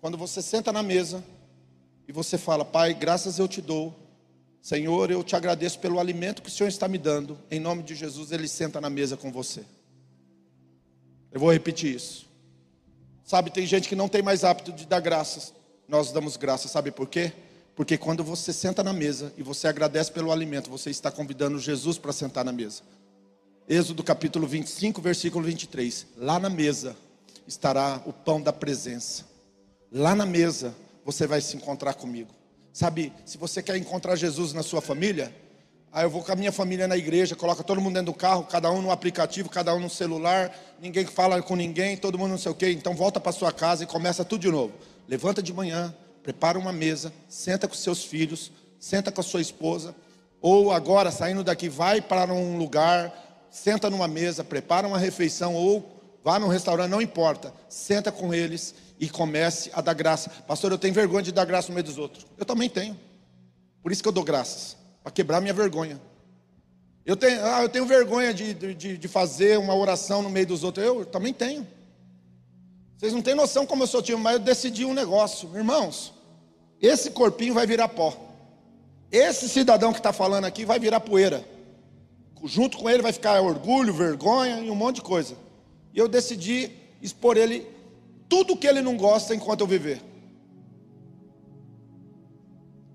Quando 0.00 0.18
você 0.18 0.42
senta 0.42 0.72
na 0.72 0.82
mesa 0.82 1.24
e 2.06 2.12
você 2.12 2.36
fala, 2.36 2.64
Pai, 2.64 2.92
graças 2.94 3.38
eu 3.38 3.48
te 3.48 3.62
dou 3.62 4.04
Senhor, 4.64 5.10
eu 5.10 5.22
te 5.22 5.36
agradeço 5.36 5.78
pelo 5.78 6.00
alimento 6.00 6.40
que 6.40 6.48
o 6.48 6.50
Senhor 6.50 6.70
está 6.70 6.88
me 6.88 6.96
dando. 6.96 7.38
Em 7.50 7.60
nome 7.60 7.82
de 7.82 7.94
Jesus, 7.94 8.32
Ele 8.32 8.48
senta 8.48 8.80
na 8.80 8.88
mesa 8.88 9.14
com 9.14 9.30
você. 9.30 9.62
Eu 11.30 11.38
vou 11.38 11.52
repetir 11.52 11.94
isso. 11.94 12.26
Sabe, 13.22 13.50
tem 13.50 13.66
gente 13.66 13.90
que 13.90 13.94
não 13.94 14.08
tem 14.08 14.22
mais 14.22 14.42
hábito 14.42 14.72
de 14.72 14.86
dar 14.86 15.00
graças. 15.00 15.52
Nós 15.86 16.10
damos 16.12 16.38
graças, 16.38 16.70
sabe 16.70 16.90
por 16.90 17.06
quê? 17.06 17.30
Porque 17.74 17.98
quando 17.98 18.22
você 18.22 18.52
senta 18.52 18.84
na 18.84 18.92
mesa 18.92 19.32
e 19.36 19.42
você 19.42 19.66
agradece 19.66 20.12
pelo 20.12 20.30
alimento, 20.30 20.70
você 20.70 20.90
está 20.90 21.10
convidando 21.10 21.58
Jesus 21.58 21.98
para 21.98 22.12
sentar 22.12 22.44
na 22.44 22.52
mesa. 22.52 22.82
Êxodo 23.68 24.04
capítulo 24.04 24.46
25, 24.46 25.00
versículo 25.00 25.44
23. 25.44 26.06
Lá 26.16 26.38
na 26.38 26.48
mesa 26.48 26.96
estará 27.46 28.00
o 28.06 28.12
pão 28.12 28.40
da 28.40 28.52
presença. 28.52 29.24
Lá 29.90 30.14
na 30.14 30.24
mesa 30.24 30.74
você 31.04 31.26
vai 31.26 31.40
se 31.40 31.56
encontrar 31.56 31.94
comigo. 31.94 32.30
Sabe, 32.72 33.12
se 33.24 33.38
você 33.38 33.62
quer 33.62 33.76
encontrar 33.76 34.16
Jesus 34.16 34.52
na 34.52 34.62
sua 34.62 34.80
família, 34.80 35.34
aí 35.92 36.04
eu 36.04 36.10
vou 36.10 36.22
com 36.22 36.32
a 36.32 36.36
minha 36.36 36.52
família 36.52 36.86
na 36.86 36.96
igreja, 36.96 37.34
coloca 37.36 37.62
todo 37.62 37.80
mundo 37.80 37.94
dentro 37.94 38.12
do 38.12 38.18
carro, 38.18 38.44
cada 38.44 38.70
um 38.70 38.82
no 38.82 38.90
aplicativo, 38.90 39.48
cada 39.48 39.74
um 39.74 39.80
no 39.80 39.90
celular, 39.90 40.52
ninguém 40.80 41.06
fala 41.06 41.40
com 41.42 41.56
ninguém, 41.56 41.96
todo 41.96 42.18
mundo 42.18 42.32
não 42.32 42.38
sei 42.38 42.52
o 42.52 42.54
quê. 42.54 42.70
Então 42.70 42.94
volta 42.94 43.18
para 43.18 43.32
sua 43.32 43.52
casa 43.52 43.84
e 43.84 43.86
começa 43.86 44.24
tudo 44.24 44.40
de 44.40 44.50
novo. 44.50 44.74
Levanta 45.08 45.42
de 45.42 45.52
manhã, 45.52 45.94
prepara 46.24 46.58
uma 46.58 46.72
mesa, 46.72 47.12
senta 47.28 47.68
com 47.68 47.74
seus 47.74 48.02
filhos, 48.02 48.50
senta 48.80 49.12
com 49.12 49.20
a 49.20 49.24
sua 49.24 49.42
esposa, 49.42 49.94
ou 50.40 50.72
agora 50.72 51.10
saindo 51.10 51.44
daqui, 51.44 51.68
vai 51.68 52.00
para 52.00 52.32
um 52.32 52.56
lugar, 52.56 53.46
senta 53.50 53.90
numa 53.90 54.08
mesa, 54.08 54.42
prepara 54.42 54.88
uma 54.88 54.98
refeição, 54.98 55.54
ou 55.54 56.18
vá 56.24 56.38
num 56.38 56.48
restaurante, 56.48 56.90
não 56.90 57.02
importa, 57.02 57.52
senta 57.68 58.10
com 58.10 58.32
eles 58.32 58.74
e 58.98 59.08
comece 59.08 59.70
a 59.74 59.82
dar 59.82 59.92
graça. 59.92 60.30
Pastor, 60.48 60.72
eu 60.72 60.78
tenho 60.78 60.94
vergonha 60.94 61.22
de 61.22 61.30
dar 61.30 61.44
graça 61.44 61.68
no 61.68 61.74
meio 61.74 61.84
dos 61.84 61.98
outros. 61.98 62.26
Eu 62.38 62.46
também 62.46 62.70
tenho. 62.70 62.98
Por 63.82 63.92
isso 63.92 64.02
que 64.02 64.08
eu 64.08 64.12
dou 64.12 64.24
graças, 64.24 64.78
para 65.02 65.12
quebrar 65.12 65.42
minha 65.42 65.52
vergonha. 65.52 66.00
Eu 67.04 67.16
tenho, 67.16 67.44
ah, 67.44 67.62
eu 67.62 67.68
tenho 67.68 67.84
vergonha 67.84 68.32
de, 68.32 68.54
de, 68.54 68.96
de 68.96 69.08
fazer 69.08 69.58
uma 69.58 69.74
oração 69.74 70.22
no 70.22 70.30
meio 70.30 70.46
dos 70.46 70.64
outros. 70.64 70.86
Eu, 70.86 71.04
também 71.04 71.34
tenho. 71.34 71.66
Vocês 72.96 73.12
não 73.12 73.20
têm 73.20 73.34
noção 73.34 73.66
como 73.66 73.82
eu 73.82 73.86
sou 73.86 74.00
tímido, 74.02 74.22
mas 74.22 74.34
eu 74.34 74.38
decidi 74.38 74.86
um 74.86 74.94
negócio. 74.94 75.54
Irmãos, 75.54 76.13
esse 76.86 77.10
corpinho 77.10 77.54
vai 77.54 77.66
virar 77.66 77.88
pó. 77.88 78.16
Esse 79.10 79.48
cidadão 79.48 79.92
que 79.92 80.00
está 80.00 80.12
falando 80.12 80.44
aqui 80.44 80.64
vai 80.64 80.78
virar 80.78 81.00
poeira. 81.00 81.44
Junto 82.44 82.76
com 82.76 82.90
ele 82.90 83.02
vai 83.02 83.12
ficar 83.12 83.40
orgulho, 83.40 83.94
vergonha 83.94 84.60
e 84.60 84.70
um 84.70 84.74
monte 84.74 84.96
de 84.96 85.02
coisa. 85.02 85.36
E 85.92 85.98
eu 85.98 86.08
decidi 86.08 86.70
expor 87.00 87.36
ele 87.36 87.66
tudo 88.28 88.56
que 88.56 88.66
ele 88.66 88.82
não 88.82 88.96
gosta 88.96 89.34
enquanto 89.34 89.60
eu 89.60 89.66
viver. 89.66 90.02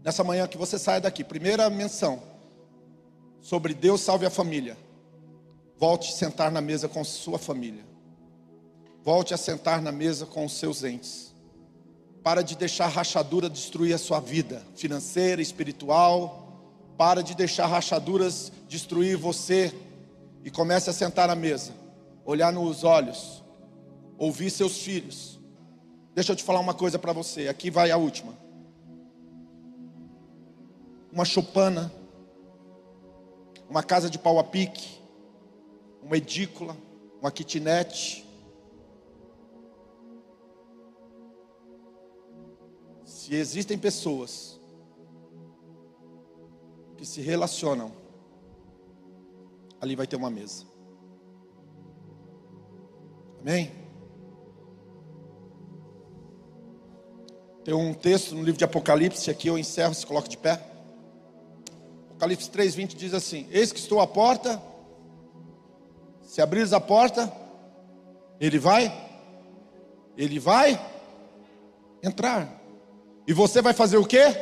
Nessa 0.04 0.24
manhã 0.24 0.48
que 0.48 0.58
você 0.58 0.78
saia 0.78 1.02
daqui, 1.02 1.24
primeira 1.24 1.70
menção 1.70 2.22
sobre 3.42 3.74
Deus 3.74 4.02
salve 4.02 4.26
a 4.26 4.30
família. 4.30 4.78
Volte 5.78 6.12
a 6.12 6.16
sentar 6.16 6.52
na 6.52 6.62
mesa 6.62 6.88
com 6.88 7.04
sua 7.04 7.40
família. 7.40 7.84
Volte 9.04 9.34
a 9.34 9.38
sentar 9.38 9.82
na 9.82 9.92
mesa 9.92 10.26
com 10.26 10.46
os 10.46 10.54
seus 10.54 10.84
entes. 10.84 11.29
Para 12.24 12.42
de 12.42 12.56
deixar 12.56 12.88
rachadura 12.88 13.50
destruir 13.50 13.94
a 13.94 13.98
sua 13.98 14.20
vida 14.20 14.62
financeira, 14.76 15.42
espiritual. 15.42 16.48
Para 16.98 17.24
de 17.24 17.34
deixar 17.34 17.66
rachaduras 17.68 18.52
destruir 18.68 19.18
você 19.18 19.74
e 20.44 20.52
comece 20.52 20.90
a 20.90 20.94
sentar 20.94 21.28
na 21.28 21.36
mesa, 21.36 21.74
olhar 22.26 22.52
nos 22.52 22.84
olhos, 22.84 23.44
ouvir 24.18 24.50
seus 24.50 24.82
filhos. 24.82 25.40
Deixa 26.14 26.32
eu 26.32 26.36
te 26.36 26.44
falar 26.44 26.60
uma 26.60 26.74
coisa 26.74 27.00
para 27.00 27.14
você, 27.14 27.48
aqui 27.48 27.70
vai 27.72 27.92
a 27.92 27.98
última. 27.98 28.38
Uma 31.12 31.26
chopana, 31.26 31.92
uma 33.70 33.82
casa 33.82 34.10
de 34.10 34.20
pau 34.20 34.40
a 34.40 34.44
pique, 34.44 35.00
uma 36.02 36.18
edícula, 36.18 36.76
uma 37.22 37.32
kitnet. 37.32 38.26
Se 43.20 43.36
existem 43.36 43.78
pessoas 43.78 44.58
que 46.96 47.06
se 47.06 47.20
relacionam, 47.20 47.92
ali 49.82 49.94
vai 49.94 50.08
ter 50.08 50.16
uma 50.16 50.30
mesa. 50.30 50.64
Amém? 53.42 53.74
Tem 57.66 57.74
um 57.74 57.94
texto 57.94 58.36
no 58.36 58.42
livro 58.42 58.58
de 58.58 58.64
Apocalipse, 58.64 59.30
aqui 59.30 59.50
eu 59.50 59.58
encerro, 59.58 59.94
se 59.94 60.06
coloca 60.06 60.30
de 60.30 60.38
pé. 60.38 60.54
Apocalipse 62.12 62.50
3:20 62.50 62.96
diz 62.96 63.14
assim: 63.14 63.46
Eis 63.52 63.74
que 63.74 63.80
estou 63.80 64.00
à 64.00 64.08
porta. 64.08 64.64
Se 66.22 66.42
abrires 66.42 66.72
a 66.72 66.80
porta, 66.80 67.30
ele 68.40 68.58
vai 68.58 68.90
ele 70.16 70.40
vai 70.40 70.80
entrar. 72.02 72.59
E 73.30 73.34
você 73.34 73.62
vai 73.62 73.74
fazer 73.74 73.98
o 73.98 74.06
quê? 74.08 74.36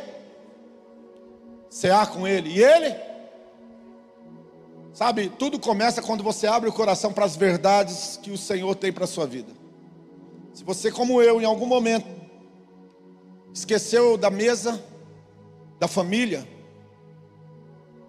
Cear 1.68 2.10
com 2.10 2.26
ele. 2.26 2.48
E 2.48 2.64
ele? 2.64 2.96
Sabe, 4.94 5.28
tudo 5.28 5.60
começa 5.60 6.00
quando 6.00 6.24
você 6.24 6.46
abre 6.46 6.70
o 6.70 6.72
coração 6.72 7.12
para 7.12 7.26
as 7.26 7.36
verdades 7.36 8.18
que 8.22 8.30
o 8.30 8.38
Senhor 8.38 8.74
tem 8.74 8.90
para 8.90 9.04
a 9.04 9.06
sua 9.06 9.26
vida. 9.26 9.52
Se 10.54 10.64
você, 10.64 10.90
como 10.90 11.20
eu, 11.20 11.38
em 11.38 11.44
algum 11.44 11.66
momento, 11.66 12.06
esqueceu 13.52 14.16
da 14.16 14.30
mesa, 14.30 14.82
da 15.78 15.86
família, 15.86 16.48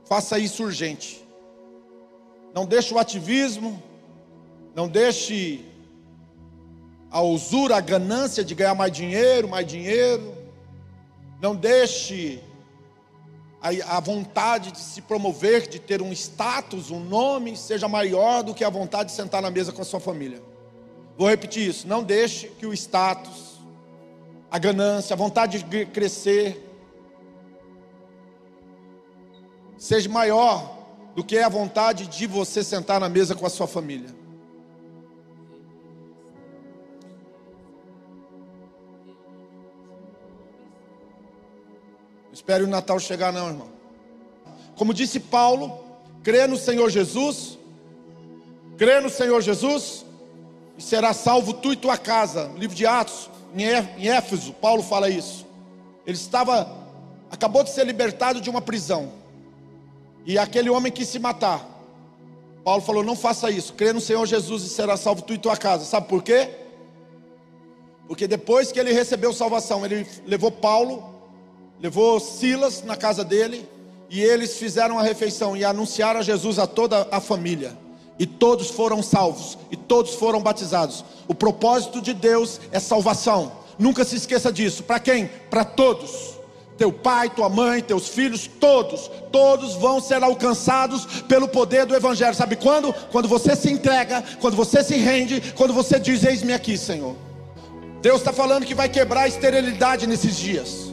faça 0.05 0.39
isso 0.39 0.63
urgente. 0.63 1.21
Não 2.55 2.65
deixe 2.65 2.93
o 2.93 2.99
ativismo, 2.99 3.83
não 4.73 4.87
deixe 4.87 5.65
a 7.11 7.21
usura, 7.21 7.75
a 7.75 7.81
ganância 7.81 8.45
de 8.45 8.55
ganhar 8.55 8.75
mais 8.75 8.93
dinheiro, 8.93 9.49
mais 9.49 9.67
dinheiro, 9.67 10.38
não 11.39 11.55
deixe 11.55 12.43
a, 13.61 13.97
a 13.97 13.99
vontade 13.99 14.71
de 14.71 14.79
se 14.79 15.01
promover, 15.01 15.67
de 15.67 15.79
ter 15.79 16.01
um 16.01 16.11
status, 16.11 16.91
um 16.91 16.99
nome, 16.99 17.55
seja 17.55 17.87
maior 17.87 18.43
do 18.43 18.53
que 18.53 18.63
a 18.63 18.69
vontade 18.69 19.09
de 19.09 19.15
sentar 19.15 19.41
na 19.41 19.49
mesa 19.49 19.71
com 19.71 19.81
a 19.81 19.85
sua 19.85 19.99
família. 19.99 20.41
Vou 21.17 21.29
repetir 21.29 21.67
isso: 21.67 21.87
não 21.87 22.03
deixe 22.03 22.47
que 22.47 22.65
o 22.65 22.73
status, 22.73 23.59
a 24.51 24.57
ganância, 24.57 25.13
a 25.13 25.17
vontade 25.17 25.63
de 25.63 25.85
crescer, 25.85 26.65
seja 29.77 30.09
maior 30.09 30.77
do 31.15 31.23
que 31.23 31.37
a 31.37 31.49
vontade 31.49 32.07
de 32.07 32.27
você 32.27 32.63
sentar 32.63 32.99
na 32.99 33.09
mesa 33.09 33.35
com 33.35 33.45
a 33.45 33.49
sua 33.49 33.67
família. 33.67 34.09
Espere 42.49 42.63
o 42.63 42.67
Natal 42.67 42.99
chegar, 42.99 43.31
não, 43.31 43.47
irmão. 43.47 43.67
Como 44.75 44.91
disse 44.91 45.19
Paulo, 45.19 45.83
crê 46.23 46.47
no 46.47 46.57
Senhor 46.57 46.89
Jesus, 46.89 47.59
crê 48.75 48.99
no 48.99 49.09
Senhor 49.09 49.39
Jesus, 49.39 50.03
e 50.75 50.81
será 50.81 51.13
salvo 51.13 51.53
tu 51.53 51.71
e 51.71 51.75
tua 51.75 51.95
casa. 51.95 52.51
Livro 52.57 52.75
de 52.75 52.87
Atos, 52.87 53.29
em 53.55 54.07
Éfeso, 54.07 54.51
Paulo 54.53 54.81
fala 54.81 55.11
isso. 55.11 55.45
Ele 56.07 56.17
estava, 56.17 56.75
acabou 57.29 57.63
de 57.63 57.69
ser 57.69 57.85
libertado 57.85 58.41
de 58.41 58.49
uma 58.49 58.61
prisão, 58.61 59.11
e 60.25 60.35
aquele 60.39 60.71
homem 60.71 60.91
quis 60.91 61.07
se 61.07 61.19
matar. 61.19 61.63
Paulo 62.63 62.81
falou: 62.81 63.03
Não 63.03 63.15
faça 63.15 63.51
isso, 63.51 63.73
crê 63.73 63.93
no 63.93 64.01
Senhor 64.01 64.25
Jesus 64.25 64.63
e 64.63 64.69
será 64.69 64.97
salvo 64.97 65.21
tu 65.21 65.35
e 65.35 65.37
tua 65.37 65.55
casa. 65.55 65.85
Sabe 65.85 66.07
por 66.07 66.23
quê? 66.23 66.49
Porque 68.07 68.27
depois 68.27 68.71
que 68.71 68.79
ele 68.79 68.91
recebeu 68.91 69.31
salvação, 69.33 69.85
ele 69.85 70.07
levou 70.25 70.51
Paulo 70.51 71.18
levou 71.81 72.19
Silas 72.19 72.83
na 72.83 72.95
casa 72.95 73.23
dele 73.23 73.67
e 74.09 74.21
eles 74.21 74.57
fizeram 74.57 74.97
a 74.97 75.03
refeição 75.03 75.55
e 75.55 75.63
anunciaram 75.63 76.19
a 76.19 76.23
Jesus 76.23 76.59
a 76.59 76.67
toda 76.67 77.07
a 77.11 77.19
família. 77.19 77.77
E 78.17 78.25
todos 78.25 78.69
foram 78.69 79.01
salvos 79.01 79.57
e 79.71 79.77
todos 79.77 80.15
foram 80.15 80.41
batizados. 80.41 81.05
O 81.27 81.33
propósito 81.33 82.01
de 82.01 82.13
Deus 82.13 82.59
é 82.71 82.79
salvação. 82.79 83.51
Nunca 83.77 84.03
se 84.03 84.17
esqueça 84.17 84.51
disso. 84.51 84.83
Para 84.83 84.99
quem? 84.99 85.29
Para 85.49 85.63
todos. 85.63 86.37
Teu 86.77 86.91
pai, 86.91 87.29
tua 87.29 87.49
mãe, 87.49 87.81
teus 87.81 88.07
filhos, 88.07 88.49
todos, 88.59 89.09
todos 89.31 89.75
vão 89.75 89.99
ser 89.99 90.23
alcançados 90.23 91.21
pelo 91.23 91.47
poder 91.47 91.85
do 91.85 91.95
Evangelho. 91.95 92.33
Sabe 92.33 92.55
quando? 92.55 92.93
Quando 93.11 93.27
você 93.27 93.55
se 93.55 93.69
entrega, 93.69 94.23
quando 94.39 94.55
você 94.55 94.81
se 94.81 94.95
rende, 94.95 95.53
quando 95.57 95.73
você 95.73 95.99
diz: 95.99 96.23
Eis-me 96.23 96.53
aqui, 96.53 96.77
Senhor. 96.77 97.15
Deus 98.01 98.19
está 98.19 98.31
falando 98.31 98.65
que 98.65 98.73
vai 98.73 98.87
quebrar 98.87 99.23
a 99.23 99.27
esterilidade 99.27 100.07
nesses 100.07 100.37
dias. 100.37 100.88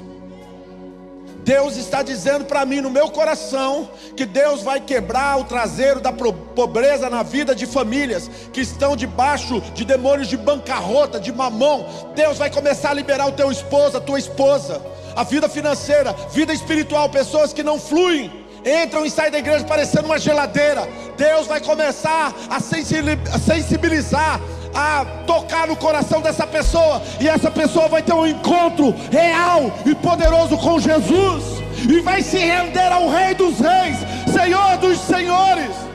Deus 1.46 1.76
está 1.76 2.02
dizendo 2.02 2.44
para 2.44 2.66
mim 2.66 2.80
no 2.80 2.90
meu 2.90 3.08
coração 3.08 3.88
que 4.16 4.26
Deus 4.26 4.62
vai 4.62 4.80
quebrar 4.80 5.38
o 5.38 5.44
traseiro 5.44 6.00
da 6.00 6.12
pobreza 6.12 7.08
na 7.08 7.22
vida 7.22 7.54
de 7.54 7.66
famílias 7.66 8.28
que 8.52 8.60
estão 8.60 8.96
debaixo 8.96 9.60
de 9.72 9.84
demônios 9.84 10.26
de 10.26 10.36
bancarrota, 10.36 11.20
de 11.20 11.32
mamão. 11.32 11.86
Deus 12.16 12.36
vai 12.36 12.50
começar 12.50 12.90
a 12.90 12.94
liberar 12.94 13.28
o 13.28 13.32
teu 13.32 13.48
esposo, 13.52 13.96
a 13.96 14.00
tua 14.00 14.18
esposa, 14.18 14.84
a 15.14 15.22
vida 15.22 15.48
financeira, 15.48 16.12
vida 16.32 16.52
espiritual, 16.52 17.08
pessoas 17.08 17.52
que 17.52 17.62
não 17.62 17.78
fluem 17.78 18.44
entram 18.66 19.06
e 19.06 19.10
saem 19.10 19.30
da 19.30 19.38
igreja 19.38 19.64
parecendo 19.64 20.06
uma 20.06 20.18
geladeira. 20.18 20.82
Deus 21.16 21.46
vai 21.46 21.60
começar 21.60 22.34
a 22.50 22.58
sensibilizar 23.38 24.40
a 24.76 25.06
tocar 25.26 25.66
no 25.66 25.74
coração 25.74 26.20
dessa 26.20 26.46
pessoa, 26.46 27.00
e 27.18 27.26
essa 27.26 27.50
pessoa 27.50 27.88
vai 27.88 28.02
ter 28.02 28.12
um 28.12 28.26
encontro 28.26 28.94
real 29.10 29.72
e 29.86 29.94
poderoso 29.94 30.58
com 30.58 30.78
Jesus, 30.78 31.42
e 31.88 32.00
vai 32.00 32.22
se 32.22 32.36
render 32.36 32.92
ao 32.92 33.08
Rei 33.08 33.34
dos 33.34 33.58
Reis, 33.58 33.96
Senhor 34.30 34.76
dos 34.76 34.98
Senhores. 34.98 35.86